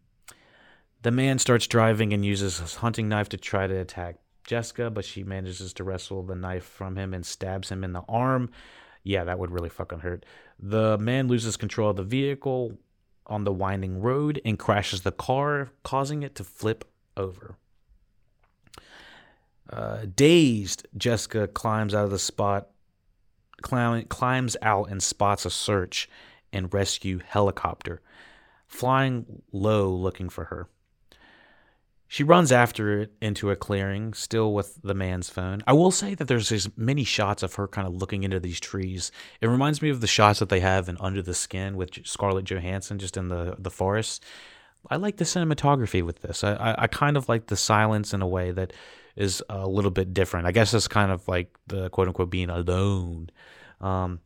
the 1.03 1.11
man 1.11 1.39
starts 1.39 1.67
driving 1.67 2.13
and 2.13 2.25
uses 2.25 2.59
his 2.59 2.77
hunting 2.77 3.09
knife 3.09 3.29
to 3.29 3.37
try 3.37 3.67
to 3.67 3.79
attack 3.79 4.17
Jessica, 4.45 4.91
but 4.91 5.05
she 5.05 5.23
manages 5.23 5.73
to 5.75 5.85
wrestle 5.85 6.23
the 6.23 6.35
knife 6.35 6.65
from 6.65 6.97
him 6.97 7.13
and 7.15 7.25
stabs 7.25 7.71
him 7.71 7.85
in 7.85 7.93
the 7.93 8.03
arm. 8.09 8.51
Yeah, 9.03 9.25
that 9.25 9.39
would 9.39 9.51
really 9.51 9.69
fucking 9.69 10.01
hurt. 10.01 10.25
The 10.59 10.99
man 10.99 11.29
loses 11.29 11.57
control 11.57 11.91
of 11.91 11.97
the 11.97 12.03
vehicle 12.03 12.79
on 13.27 13.45
the 13.45 13.53
winding 13.53 14.01
road 14.01 14.41
and 14.45 14.59
crashes 14.59 15.03
the 15.03 15.13
car, 15.13 15.71
causing 15.83 16.23
it 16.23 16.35
to 16.37 16.45
flip 16.45 16.85
over. 17.17 17.57
Uh, 19.69 20.07
dazed, 20.15 20.87
Jessica 20.97 21.49
climbs 21.49 21.95
out 21.95 22.05
of 22.05 22.11
the 22.11 22.19
spot, 22.19 22.69
climb, 23.63 24.05
climbs 24.05 24.57
out 24.63 24.91
and 24.91 25.03
spots 25.03 25.45
a 25.45 25.51
search 25.51 26.09
and 26.53 26.73
rescue 26.73 27.21
helicopter 27.25 28.01
flying 28.67 29.43
low 29.53 29.91
looking 29.91 30.29
for 30.29 30.45
her. 30.45 30.69
She 32.09 32.23
runs 32.23 32.53
after 32.53 33.01
it 33.01 33.13
into 33.21 33.51
a 33.51 33.57
clearing, 33.57 34.15
still 34.15 34.55
with 34.55 34.81
the 34.83 34.95
man's 34.95 35.29
phone. 35.29 35.63
I 35.67 35.73
will 35.73 35.91
say 35.91 36.15
that 36.15 36.29
there's 36.29 36.49
these 36.49 36.69
many 36.77 37.03
shots 37.03 37.43
of 37.43 37.55
her 37.55 37.67
kind 37.67 37.87
of 37.89 37.95
looking 37.95 38.23
into 38.23 38.39
these 38.39 38.61
trees. 38.61 39.11
It 39.41 39.49
reminds 39.49 39.83
me 39.83 39.91
of 39.91 40.01
the 40.01 40.07
shots 40.07 40.39
that 40.39 40.49
they 40.49 40.61
have 40.61 40.89
in 40.89 40.97
Under 41.01 41.21
the 41.21 41.35
Skin 41.35 41.77
with 41.77 42.07
Scarlett 42.07 42.45
Johansson 42.45 42.99
just 43.01 43.17
in 43.17 43.29
the, 43.29 43.57
the 43.59 43.73
forest. 43.73 44.25
I 44.89 44.97
like 44.97 45.17
the 45.17 45.25
cinematography 45.25 46.03
with 46.05 46.23
this. 46.23 46.45
I, 46.45 46.55
I, 46.55 46.83
I 46.85 46.87
kind 46.87 47.17
of 47.17 47.29
like 47.29 47.47
the 47.47 47.57
silence 47.57 48.15
in 48.15 48.23
a 48.23 48.29
way 48.29 48.53
that 48.53 48.73
is 49.17 49.43
a 49.49 49.67
little 49.67 49.91
bit 49.91 50.15
different. 50.15 50.47
I 50.47 50.53
guess 50.53 50.73
it's 50.75 50.87
kind 50.87 51.11
of 51.11 51.27
like 51.27 51.57
the 51.67 51.91
quote 51.91 52.07
unquote 52.07 52.31
being 52.31 52.51
alone. 52.51 53.31
Um, 53.81 54.21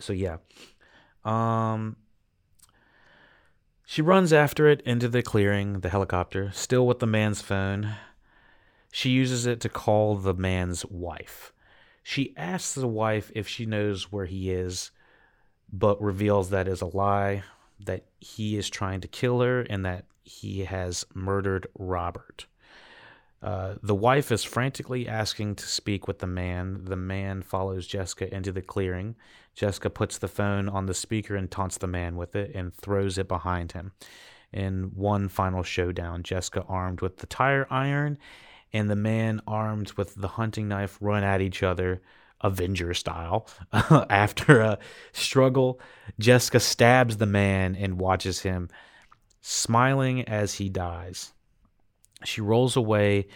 so, 0.00 0.14
yeah. 0.14 0.38
Um, 1.22 1.96
she 3.90 4.02
runs 4.02 4.34
after 4.34 4.68
it 4.68 4.82
into 4.82 5.08
the 5.08 5.22
clearing, 5.22 5.80
the 5.80 5.88
helicopter, 5.88 6.50
still 6.52 6.86
with 6.86 6.98
the 6.98 7.06
man's 7.06 7.40
phone. 7.40 7.94
She 8.92 9.08
uses 9.08 9.46
it 9.46 9.62
to 9.62 9.70
call 9.70 10.14
the 10.16 10.34
man's 10.34 10.84
wife. 10.84 11.54
She 12.02 12.34
asks 12.36 12.74
the 12.74 12.86
wife 12.86 13.32
if 13.34 13.48
she 13.48 13.64
knows 13.64 14.12
where 14.12 14.26
he 14.26 14.50
is, 14.50 14.90
but 15.72 16.02
reveals 16.02 16.50
that 16.50 16.68
is 16.68 16.82
a 16.82 16.86
lie, 16.94 17.44
that 17.80 18.04
he 18.20 18.58
is 18.58 18.68
trying 18.68 19.00
to 19.00 19.08
kill 19.08 19.40
her, 19.40 19.62
and 19.62 19.86
that 19.86 20.04
he 20.22 20.66
has 20.66 21.06
murdered 21.14 21.66
Robert. 21.78 22.44
Uh, 23.40 23.74
the 23.82 23.94
wife 23.94 24.32
is 24.32 24.42
frantically 24.42 25.08
asking 25.08 25.54
to 25.54 25.66
speak 25.66 26.08
with 26.08 26.18
the 26.18 26.26
man. 26.26 26.84
The 26.84 26.96
man 26.96 27.42
follows 27.42 27.86
Jessica 27.86 28.32
into 28.34 28.50
the 28.50 28.62
clearing. 28.62 29.14
Jessica 29.54 29.90
puts 29.90 30.18
the 30.18 30.28
phone 30.28 30.68
on 30.68 30.86
the 30.86 30.94
speaker 30.94 31.36
and 31.36 31.50
taunts 31.50 31.78
the 31.78 31.86
man 31.86 32.16
with 32.16 32.34
it 32.34 32.52
and 32.54 32.74
throws 32.74 33.18
it 33.18 33.28
behind 33.28 33.72
him. 33.72 33.92
In 34.52 34.92
one 34.94 35.28
final 35.28 35.62
showdown, 35.62 36.22
Jessica, 36.22 36.64
armed 36.68 37.00
with 37.00 37.18
the 37.18 37.26
tire 37.26 37.66
iron, 37.70 38.18
and 38.72 38.90
the 38.90 38.96
man, 38.96 39.40
armed 39.46 39.92
with 39.92 40.14
the 40.14 40.28
hunting 40.28 40.68
knife, 40.68 40.96
run 41.00 41.22
at 41.22 41.40
each 41.40 41.62
other, 41.62 42.00
Avenger 42.40 42.94
style. 42.94 43.46
After 43.72 44.60
a 44.60 44.78
struggle, 45.12 45.80
Jessica 46.18 46.60
stabs 46.60 47.18
the 47.18 47.26
man 47.26 47.76
and 47.76 48.00
watches 48.00 48.40
him, 48.40 48.68
smiling 49.40 50.26
as 50.28 50.54
he 50.54 50.68
dies. 50.68 51.32
She 52.24 52.40
rolls 52.40 52.76
away, 52.76 53.28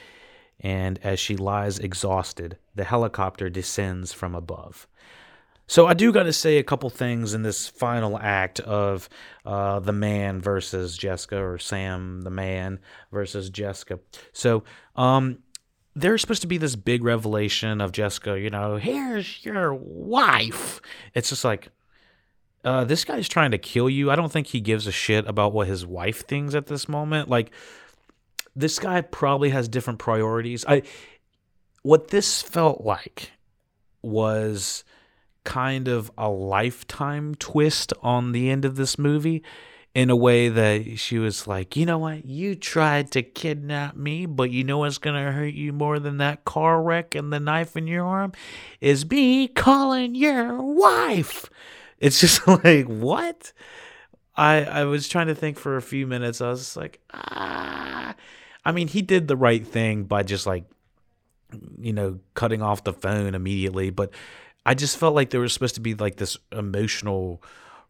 and 0.61 0.99
as 1.03 1.21
she 1.21 1.37
lies 1.37 1.79
exhausted, 1.79 2.59
the 2.75 2.85
helicopter 2.85 3.49
descends 3.51 4.12
from 4.12 4.35
above. 4.35 4.87
So 5.66 5.87
I 5.87 5.95
do 5.95 6.12
got 6.12 6.25
to 6.25 6.33
say 6.33 6.59
a 6.59 6.62
couple 6.62 6.90
things 6.90 7.33
in 7.33 7.42
this 7.42 7.68
final 7.68 8.18
act 8.18 8.61
of 8.61 9.09
uh, 9.47 9.81
the 9.81 9.92
man 9.92 10.40
versus 10.40 10.99
Jessica, 10.99 11.42
or 11.42 11.59
Sam 11.59 12.23
the 12.23 12.31
man 12.31 12.81
versus 13.11 13.49
Jessica. 13.49 14.01
So 14.33 14.64
um, 14.97 15.38
there's 15.95 16.21
supposed 16.21 16.42
to 16.42 16.49
be 16.49 16.59
this 16.59 16.77
big 16.77 17.05
revelation 17.05 17.81
of 17.81 17.92
Jessica. 17.92 18.38
You 18.38 18.51
know, 18.51 18.77
here's 18.77 19.45
your 19.45 19.73
wife. 19.75 20.81
It's 21.14 21.29
just 21.31 21.45
like. 21.45 21.68
Uh, 22.64 22.85
this 22.85 23.05
guy's 23.05 23.29
trying 23.29 23.51
to 23.51 23.59
kill 23.59 23.90
you. 23.90 24.09
I 24.09 24.14
don't 24.14 24.31
think 24.31 24.47
he 24.47 24.61
gives 24.61 24.87
a 24.87 24.92
shit 24.92 25.27
about 25.27 25.53
what 25.53 25.66
his 25.66 25.85
wife 25.85 26.25
thinks 26.25 26.55
at 26.55 26.68
this 26.68 26.88
moment. 26.88 27.29
Like, 27.29 27.51
this 28.55 28.79
guy 28.79 29.01
probably 29.01 29.51
has 29.51 29.69
different 29.69 29.99
priorities. 29.99 30.65
I 30.67 30.83
what 31.83 32.09
this 32.09 32.43
felt 32.43 32.83
like 32.83 33.33
was 34.03 34.85
kind 35.45 35.88
of 35.88 36.11
a 36.17 36.29
lifetime 36.29 37.35
twist 37.35 37.93
on 38.03 38.33
the 38.33 38.51
end 38.51 38.65
of 38.65 38.77
this 38.77 38.99
movie 38.99 39.43
in 39.95 40.09
a 40.09 40.17
way 40.17 40.49
that 40.49 40.99
she 40.99 41.19
was 41.19 41.47
like, 41.47 41.77
you 41.77 41.85
know 41.85 41.99
what, 41.99 42.25
you 42.25 42.55
tried 42.55 43.11
to 43.11 43.23
kidnap 43.23 43.95
me, 43.95 44.25
but 44.25 44.51
you 44.51 44.65
know 44.65 44.79
what's 44.79 44.99
gonna 44.99 45.33
hurt 45.33 45.55
you 45.55 45.73
more 45.73 45.99
than 45.99 46.19
that 46.19 46.45
car 46.45 46.81
wreck 46.81 47.15
and 47.15 47.33
the 47.33 47.41
knife 47.41 47.77
in 47.77 47.87
your 47.87 48.07
arm 48.07 48.33
is 48.81 49.09
me 49.11 49.49
calling 49.49 50.15
your 50.15 50.62
wife. 50.62 51.51
It's 51.99 52.21
just 52.21 52.47
like, 52.65 52.87
what? 52.87 53.53
I 54.35 54.65
I 54.65 54.85
was 54.85 55.09
trying 55.09 55.27
to 55.27 55.35
think 55.35 55.59
for 55.59 55.77
a 55.77 55.83
few 55.83 56.07
minutes. 56.07 56.41
I 56.41 56.49
was 56.49 56.77
like, 56.77 57.01
ah 57.12 58.15
I 58.64 58.72
mean, 58.72 58.88
he 58.88 59.03
did 59.03 59.29
the 59.29 59.37
right 59.37 59.66
thing 59.66 60.05
by 60.05 60.22
just 60.22 60.46
like, 60.46 60.64
you 61.79 61.92
know, 61.92 62.20
cutting 62.35 62.62
off 62.62 62.85
the 62.85 62.92
phone 62.92 63.35
immediately. 63.35 63.90
But 63.90 64.11
I 64.64 64.75
just 64.75 64.96
felt 64.96 65.14
like 65.14 65.31
there 65.31 65.40
was 65.40 65.53
supposed 65.53 65.75
to 65.75 65.81
be 65.81 65.94
like 65.94 66.16
this 66.16 66.37
emotional 66.51 67.42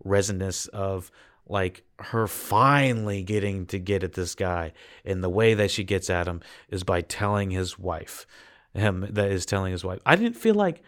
resonance 0.05 0.67
of 0.69 1.11
like 1.47 1.83
her 1.99 2.27
finally 2.27 3.23
getting 3.23 3.67
to 3.67 3.79
get 3.79 4.03
at 4.03 4.15
this 4.15 4.35
guy. 4.35 4.73
And 5.05 5.23
the 5.23 5.29
way 5.29 5.55
that 5.55 5.71
she 5.71 5.85
gets 5.85 6.09
at 6.09 6.27
him 6.27 6.41
is 6.69 6.83
by 6.85 7.03
telling 7.03 7.51
his 7.51 7.79
wife, 7.79 8.27
him 8.75 9.07
that 9.11 9.31
is 9.31 9.45
telling 9.45 9.73
his 9.73 9.85
wife. 9.85 10.01
I 10.07 10.17
didn't 10.17 10.37
feel 10.37 10.55
like, 10.55 10.83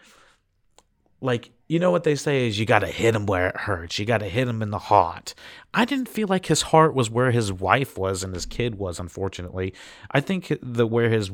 like 1.25 1.51
you 1.67 1.79
know 1.79 1.91
what 1.91 2.03
they 2.03 2.15
say 2.15 2.47
is 2.47 2.59
you 2.59 2.65
got 2.65 2.79
to 2.79 2.87
hit 2.87 3.15
him 3.15 3.25
where 3.25 3.47
it 3.49 3.57
hurts. 3.57 3.97
You 3.97 4.05
got 4.05 4.19
to 4.19 4.29
hit 4.29 4.47
him 4.47 4.61
in 4.61 4.69
the 4.69 4.79
heart. 4.79 5.33
I 5.73 5.83
didn't 5.83 6.07
feel 6.07 6.27
like 6.27 6.45
his 6.45 6.61
heart 6.61 6.93
was 6.93 7.09
where 7.09 7.31
his 7.31 7.51
wife 7.51 7.97
was 7.97 8.23
and 8.23 8.33
his 8.33 8.45
kid 8.45 8.75
was. 8.75 8.99
Unfortunately, 8.99 9.73
I 10.11 10.21
think 10.21 10.53
the 10.61 10.85
where 10.85 11.09
his 11.09 11.31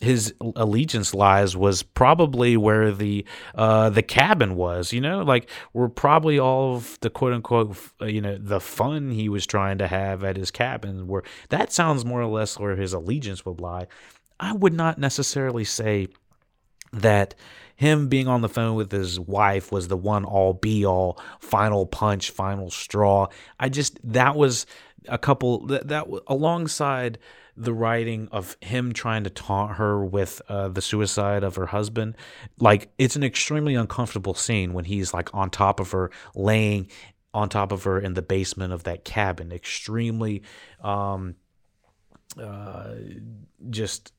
his 0.00 0.34
allegiance 0.54 1.14
lies 1.14 1.56
was 1.56 1.82
probably 1.82 2.56
where 2.56 2.92
the 2.92 3.24
uh, 3.54 3.90
the 3.90 4.02
cabin 4.02 4.54
was. 4.54 4.92
You 4.92 5.00
know, 5.00 5.22
like 5.22 5.50
we're 5.72 5.88
probably 5.88 6.38
all 6.38 6.76
of 6.76 6.98
the 7.00 7.10
quote 7.10 7.32
unquote 7.32 7.76
you 8.00 8.20
know 8.20 8.38
the 8.38 8.60
fun 8.60 9.10
he 9.10 9.28
was 9.28 9.46
trying 9.46 9.78
to 9.78 9.88
have 9.88 10.22
at 10.22 10.36
his 10.36 10.50
cabin. 10.50 11.08
Where 11.08 11.22
that 11.48 11.72
sounds 11.72 12.04
more 12.04 12.20
or 12.20 12.26
less 12.26 12.58
where 12.58 12.76
his 12.76 12.92
allegiance 12.92 13.44
would 13.44 13.60
lie. 13.60 13.88
I 14.38 14.52
would 14.52 14.74
not 14.74 14.98
necessarily 14.98 15.64
say 15.64 16.08
that 16.92 17.34
him 17.76 18.08
being 18.08 18.26
on 18.26 18.40
the 18.40 18.48
phone 18.48 18.74
with 18.74 18.90
his 18.90 19.20
wife 19.20 19.70
was 19.70 19.88
the 19.88 19.96
one 19.96 20.24
all 20.24 20.54
be 20.54 20.84
all 20.84 21.20
final 21.38 21.86
punch 21.86 22.30
final 22.30 22.70
straw. 22.70 23.28
I 23.60 23.68
just 23.68 23.98
that 24.12 24.34
was 24.34 24.66
a 25.08 25.18
couple 25.18 25.66
that, 25.66 25.88
that 25.88 26.06
alongside 26.26 27.18
the 27.56 27.72
writing 27.72 28.28
of 28.32 28.56
him 28.60 28.92
trying 28.92 29.24
to 29.24 29.30
taunt 29.30 29.76
her 29.76 30.04
with 30.04 30.42
uh, 30.48 30.68
the 30.68 30.82
suicide 30.82 31.42
of 31.42 31.56
her 31.56 31.66
husband 31.66 32.14
like 32.58 32.90
it's 32.98 33.16
an 33.16 33.22
extremely 33.22 33.74
uncomfortable 33.74 34.34
scene 34.34 34.74
when 34.74 34.84
he's 34.84 35.14
like 35.14 35.32
on 35.34 35.48
top 35.48 35.80
of 35.80 35.90
her 35.92 36.10
laying 36.34 36.88
on 37.32 37.48
top 37.48 37.72
of 37.72 37.84
her 37.84 37.98
in 37.98 38.14
the 38.14 38.22
basement 38.22 38.72
of 38.72 38.84
that 38.84 39.04
cabin. 39.04 39.52
Extremely 39.52 40.42
um 40.82 41.34
uh 42.40 42.94
just 43.70 44.12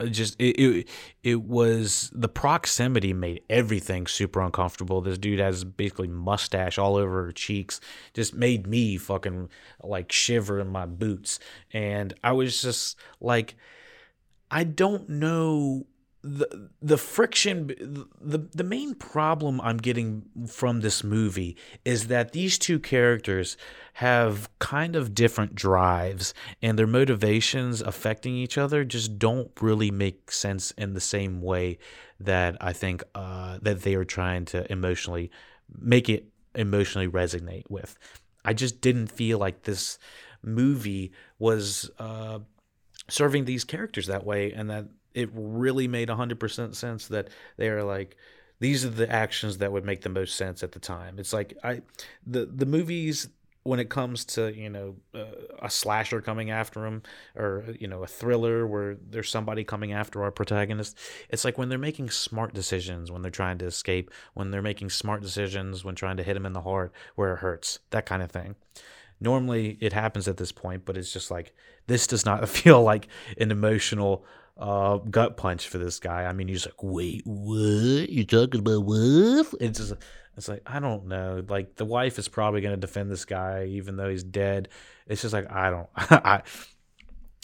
Uh, 0.00 0.06
just 0.06 0.40
it, 0.40 0.58
it, 0.58 0.88
it 1.22 1.42
was 1.42 2.10
the 2.14 2.28
proximity 2.28 3.12
made 3.12 3.42
everything 3.50 4.06
super 4.06 4.40
uncomfortable. 4.40 5.00
This 5.00 5.18
dude 5.18 5.40
has 5.40 5.64
basically 5.64 6.08
mustache 6.08 6.78
all 6.78 6.96
over 6.96 7.26
her 7.26 7.32
cheeks, 7.32 7.80
just 8.14 8.34
made 8.34 8.66
me 8.66 8.96
fucking 8.96 9.50
like 9.82 10.10
shiver 10.10 10.58
in 10.58 10.68
my 10.68 10.86
boots. 10.86 11.38
And 11.72 12.14
I 12.24 12.32
was 12.32 12.62
just 12.62 12.96
like, 13.20 13.56
I 14.50 14.64
don't 14.64 15.08
know 15.08 15.86
the 16.22 16.68
the 16.82 16.98
friction 16.98 17.68
the 18.20 18.38
the 18.54 18.64
main 18.64 18.94
problem 18.94 19.60
I'm 19.62 19.78
getting 19.78 20.24
from 20.46 20.80
this 20.80 21.02
movie 21.02 21.56
is 21.84 22.08
that 22.08 22.32
these 22.32 22.58
two 22.58 22.78
characters 22.78 23.56
have 23.94 24.50
kind 24.58 24.96
of 24.96 25.14
different 25.14 25.54
drives 25.54 26.34
and 26.60 26.78
their 26.78 26.86
motivations 26.86 27.80
affecting 27.80 28.34
each 28.34 28.58
other 28.58 28.84
just 28.84 29.18
don't 29.18 29.50
really 29.62 29.90
make 29.90 30.30
sense 30.30 30.72
in 30.72 30.92
the 30.92 31.00
same 31.00 31.40
way 31.40 31.78
that 32.18 32.56
I 32.60 32.74
think 32.74 33.02
uh, 33.14 33.58
that 33.62 33.80
they 33.80 33.94
are 33.94 34.04
trying 34.04 34.44
to 34.46 34.70
emotionally 34.70 35.30
make 35.78 36.10
it 36.10 36.26
emotionally 36.54 37.08
resonate 37.08 37.70
with. 37.70 37.96
I 38.44 38.52
just 38.52 38.82
didn't 38.82 39.08
feel 39.08 39.38
like 39.38 39.62
this 39.62 39.98
movie 40.42 41.12
was 41.38 41.90
uh, 41.98 42.40
serving 43.08 43.44
these 43.44 43.64
characters 43.64 44.06
that 44.06 44.24
way 44.24 44.52
and 44.52 44.68
that 44.70 44.86
it 45.14 45.28
really 45.32 45.88
made 45.88 46.08
100% 46.08 46.74
sense 46.74 47.08
that 47.08 47.28
they 47.56 47.68
are 47.68 47.82
like 47.82 48.16
these 48.60 48.84
are 48.84 48.90
the 48.90 49.10
actions 49.10 49.58
that 49.58 49.72
would 49.72 49.84
make 49.84 50.02
the 50.02 50.08
most 50.10 50.36
sense 50.36 50.62
at 50.62 50.72
the 50.72 50.78
time. 50.78 51.18
It's 51.18 51.32
like 51.32 51.56
i 51.64 51.82
the 52.26 52.46
the 52.46 52.66
movies 52.66 53.28
when 53.62 53.78
it 53.78 53.90
comes 53.90 54.24
to 54.24 54.54
you 54.54 54.70
know 54.70 54.96
uh, 55.14 55.24
a 55.60 55.70
slasher 55.70 56.20
coming 56.20 56.50
after 56.50 56.86
him 56.86 57.02
or 57.36 57.64
you 57.78 57.86
know 57.86 58.02
a 58.02 58.06
thriller 58.06 58.66
where 58.66 58.96
there's 59.10 59.30
somebody 59.30 59.64
coming 59.64 59.92
after 59.92 60.22
our 60.22 60.30
protagonist 60.30 60.96
it's 61.28 61.44
like 61.44 61.58
when 61.58 61.68
they're 61.68 61.78
making 61.78 62.08
smart 62.08 62.54
decisions 62.54 63.10
when 63.12 63.22
they're 63.22 63.30
trying 63.30 63.58
to 63.58 63.66
escape 63.66 64.10
when 64.34 64.50
they're 64.50 64.62
making 64.62 64.88
smart 64.88 65.20
decisions 65.20 65.84
when 65.84 65.94
trying 65.94 66.16
to 66.16 66.22
hit 66.22 66.36
him 66.36 66.46
in 66.46 66.52
the 66.54 66.62
heart 66.62 66.92
where 67.16 67.34
it 67.34 67.38
hurts 67.38 67.80
that 67.90 68.06
kind 68.06 68.22
of 68.22 68.30
thing. 68.30 68.54
Normally 69.22 69.76
it 69.80 69.92
happens 69.92 70.26
at 70.26 70.38
this 70.38 70.52
point 70.52 70.86
but 70.86 70.96
it's 70.96 71.12
just 71.12 71.30
like 71.30 71.54
this 71.86 72.06
does 72.06 72.24
not 72.24 72.48
feel 72.58 72.82
like 72.82 73.08
an 73.38 73.50
emotional 73.50 74.24
uh, 74.60 74.98
gut 74.98 75.36
punch 75.36 75.68
for 75.68 75.78
this 75.78 75.98
guy. 75.98 76.24
I 76.24 76.32
mean, 76.32 76.48
he's 76.48 76.66
like, 76.66 76.82
wait, 76.82 77.22
what? 77.24 78.08
You 78.10 78.24
talking 78.24 78.60
about 78.60 78.84
what? 78.84 79.46
It's 79.60 79.78
just, 79.78 79.94
it's 80.36 80.48
like 80.48 80.62
I 80.66 80.78
don't 80.78 81.06
know. 81.06 81.42
Like 81.48 81.76
the 81.76 81.84
wife 81.84 82.18
is 82.18 82.28
probably 82.28 82.60
going 82.60 82.74
to 82.74 82.80
defend 82.80 83.10
this 83.10 83.24
guy 83.24 83.64
even 83.70 83.96
though 83.96 84.08
he's 84.08 84.22
dead. 84.22 84.68
It's 85.06 85.22
just 85.22 85.34
like 85.34 85.50
I 85.50 85.70
don't, 85.70 85.88
I, 85.96 86.42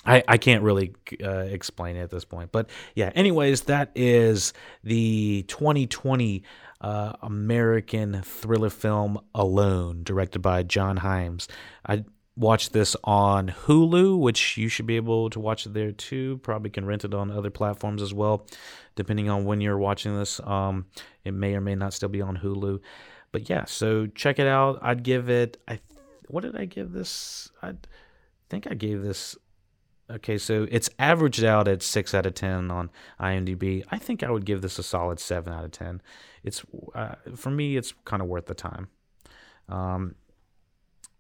I, 0.05 0.23
I 0.29 0.39
can't 0.39 0.63
really 0.63 0.95
uh, 1.23 1.39
explain 1.39 1.97
it 1.97 2.03
at 2.03 2.11
this 2.11 2.25
point. 2.25 2.53
But 2.53 2.71
yeah, 2.95 3.11
anyways, 3.15 3.63
that 3.63 3.91
is 3.95 4.53
the 4.85 5.45
2020 5.49 6.45
uh, 6.81 7.15
American 7.23 8.23
thriller 8.23 8.71
film 8.71 9.19
Alone, 9.35 10.05
directed 10.05 10.41
by 10.41 10.63
John 10.63 10.99
Hyams. 10.99 11.49
I 11.85 12.05
watch 12.37 12.71
this 12.71 12.95
on 13.05 13.49
Hulu, 13.49 14.19
which 14.19 14.57
you 14.57 14.69
should 14.69 14.87
be 14.87 14.97
able 14.97 15.31
to 15.31 15.41
watch 15.41 15.67
it 15.67 15.75
there 15.75 15.93
too. 15.93 16.39
Probably 16.39 16.71
can 16.71 16.85
rent 16.85 17.05
it 17.05 17.15
on 17.15 17.31
other 17.31 17.51
platforms 17.51 18.03
as 18.03 18.13
well, 18.13 18.47
depending 18.95 19.31
on 19.31 19.45
when 19.45 19.61
you're 19.61 19.79
watching 19.79 20.17
this. 20.17 20.41
Um, 20.41 20.87
it 21.25 21.33
may 21.33 21.55
or 21.55 21.61
may 21.61 21.75
not 21.75 21.95
still 21.95 22.09
be 22.09 22.23
on 22.23 22.37
Hulu. 22.37 22.81
but 23.33 23.49
yeah, 23.49 23.65
so 23.65 24.07
check 24.07 24.39
it 24.39 24.47
out. 24.47 24.79
I'd 24.83 25.03
give 25.03 25.29
it. 25.31 25.57
I 25.67 25.81
what 26.29 26.43
did 26.43 26.57
I 26.57 26.65
give 26.65 26.93
this? 26.93 27.51
I 27.63 27.75
think 28.49 28.67
I 28.71 28.75
gave 28.75 29.03
this. 29.03 29.37
Okay, 30.09 30.39
so 30.39 30.69
it's 30.71 30.89
averaged 31.01 31.43
out 31.43 31.67
at 31.67 31.83
six 31.83 32.15
out 32.15 32.27
of 32.27 32.35
ten 32.35 32.71
on 32.71 32.91
IMDb. 33.21 33.85
I 33.91 33.99
think 33.99 34.23
I 34.23 34.31
would 34.31 34.45
give 34.45 34.63
this 34.63 34.79
a 34.79 34.83
solid 34.83 35.19
seven 35.19 35.53
out 35.53 35.65
of 35.65 35.73
ten. 35.73 36.01
It's 36.45 36.65
uh, 36.95 37.17
for 37.35 37.51
me, 37.51 37.77
it's 37.77 37.93
kind 38.05 38.23
of 38.23 38.29
worth 38.29 38.47
the 38.47 38.55
time. 38.55 38.89
Um, 39.69 40.15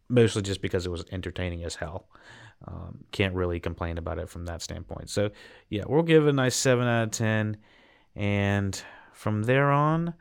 mostly 0.08 0.42
just 0.42 0.62
because 0.62 0.86
it 0.86 0.90
was 0.90 1.04
entertaining 1.10 1.64
as 1.64 1.74
hell. 1.74 2.08
Um, 2.66 3.04
can't 3.12 3.34
really 3.34 3.60
complain 3.60 3.98
about 3.98 4.18
it 4.18 4.28
from 4.28 4.46
that 4.46 4.62
standpoint. 4.62 5.10
So 5.10 5.30
yeah, 5.68 5.84
we'll 5.86 6.02
give 6.02 6.26
it 6.26 6.30
a 6.30 6.32
nice 6.32 6.56
seven 6.56 6.86
out 6.86 7.04
of 7.04 7.10
ten, 7.10 7.58
and 8.14 8.80
from 9.12 9.42
there 9.42 9.70
on. 9.70 10.14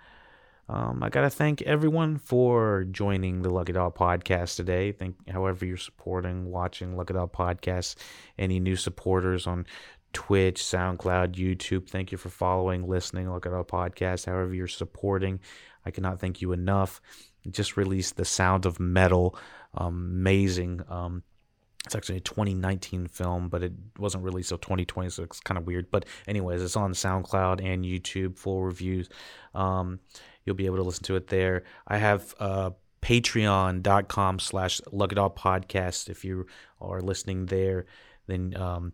Um, 0.67 1.03
I 1.03 1.09
gotta 1.09 1.29
thank 1.29 1.61
everyone 1.61 2.17
for 2.17 2.85
joining 2.85 3.43
the 3.43 3.51
Lucky 3.51 3.73
Dog 3.73 3.95
podcast 3.95 4.55
today. 4.55 4.91
Thank 4.91 5.29
however 5.29 5.65
you're 5.65 5.77
supporting, 5.77 6.45
watching 6.45 6.97
Lucky 6.97 7.13
Dog 7.13 7.31
podcast. 7.31 7.95
Any 8.37 8.59
new 8.59 8.75
supporters 8.75 9.45
on 9.45 9.67
Twitch, 10.11 10.63
SoundCloud, 10.63 11.35
YouTube. 11.35 11.87
Thank 11.89 12.11
you 12.11 12.17
for 12.17 12.29
following, 12.29 12.87
listening, 12.87 13.29
Lucky 13.29 13.49
Dog 13.49 13.67
podcast. 13.67 14.25
However 14.25 14.55
you're 14.55 14.67
supporting, 14.67 15.39
I 15.85 15.91
cannot 15.91 16.19
thank 16.19 16.41
you 16.41 16.51
enough. 16.51 16.99
Just 17.49 17.77
released 17.77 18.17
the 18.17 18.25
Sound 18.25 18.65
of 18.65 18.79
Metal, 18.79 19.37
um, 19.73 20.09
amazing. 20.11 20.81
Um, 20.89 21.23
it's 21.85 21.95
actually 21.95 22.17
a 22.17 22.21
2019 22.21 23.07
film, 23.07 23.49
but 23.49 23.61
it 23.61 23.73
wasn't 23.99 24.23
released 24.23 24.51
until 24.51 24.59
2020, 24.59 25.09
so 25.09 25.23
it's 25.23 25.39
kind 25.39 25.57
of 25.57 25.67
weird. 25.67 25.91
But 25.91 26.05
anyways, 26.27 26.63
it's 26.63 26.75
on 26.75 26.93
SoundCloud 26.93 27.63
and 27.63 27.85
YouTube, 27.85 28.37
full 28.37 28.63
reviews. 28.63 29.07
Um, 29.53 29.99
You'll 30.45 30.55
be 30.55 30.67
able 30.67 30.77
to 30.77 30.83
listen 30.83 31.03
to 31.05 31.15
it 31.15 31.27
there. 31.27 31.63
I 31.87 31.97
have 31.97 32.35
uh, 32.39 32.71
patreon.com 33.01 34.39
slash 34.39 34.79
Dog 34.79 35.35
podcast. 35.35 36.09
If 36.09 36.23
you 36.23 36.45
are 36.79 37.01
listening 37.01 37.47
there, 37.47 37.87
then 38.27 38.55
um, 38.55 38.93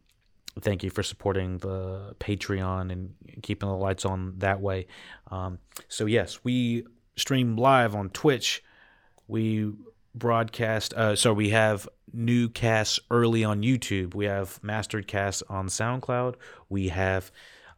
thank 0.62 0.84
you 0.84 0.90
for 0.90 1.04
supporting 1.04 1.58
the 1.58 2.16
Patreon 2.20 2.92
and 2.92 3.14
keeping 3.42 3.68
the 3.68 3.76
lights 3.76 4.06
on 4.06 4.36
that 4.38 4.62
way. 4.62 4.88
Um, 5.30 5.60
so, 5.90 6.06
yes, 6.06 6.40
we 6.44 6.86
stream 7.16 7.56
live 7.56 7.96
on 7.96 8.10
Twitch. 8.10 8.64
We 9.28 9.74
broadcast, 10.14 10.94
uh, 10.94 11.16
so 11.16 11.34
we 11.34 11.50
have 11.52 11.88
new 12.14 12.50
casts 12.50 13.00
early 13.10 13.44
on 13.44 13.62
YouTube. 13.62 14.14
We 14.14 14.26
have 14.26 14.60
mastered 14.62 15.08
casts 15.08 15.44
on 15.50 15.68
SoundCloud. 15.68 16.36
We 16.70 16.90
have 16.90 17.32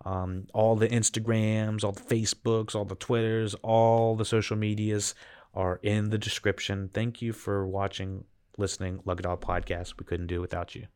um, 0.05 0.47
all 0.53 0.75
the 0.75 0.87
Instagrams, 0.87 1.83
all 1.83 1.91
the 1.91 2.01
Facebooks, 2.01 2.75
all 2.75 2.85
the 2.85 2.95
Twitters, 2.95 3.55
all 3.61 4.15
the 4.15 4.25
social 4.25 4.57
medias 4.57 5.15
are 5.53 5.79
in 5.83 6.09
the 6.09 6.17
description. 6.17 6.89
Thank 6.91 7.21
you 7.21 7.31
for 7.31 7.67
watching, 7.67 8.25
listening, 8.57 9.01
Lucky 9.05 9.21
Dog 9.21 9.41
Podcast. 9.41 9.93
We 9.99 10.05
couldn't 10.05 10.27
do 10.27 10.37
it 10.37 10.41
without 10.41 10.73
you. 10.75 10.87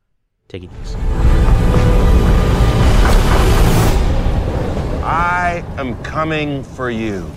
Take 0.48 0.64
it 0.64 0.72
easy. 0.82 0.96
I 5.04 5.64
am 5.78 6.02
coming 6.04 6.64
for 6.64 6.90
you. 6.90 7.30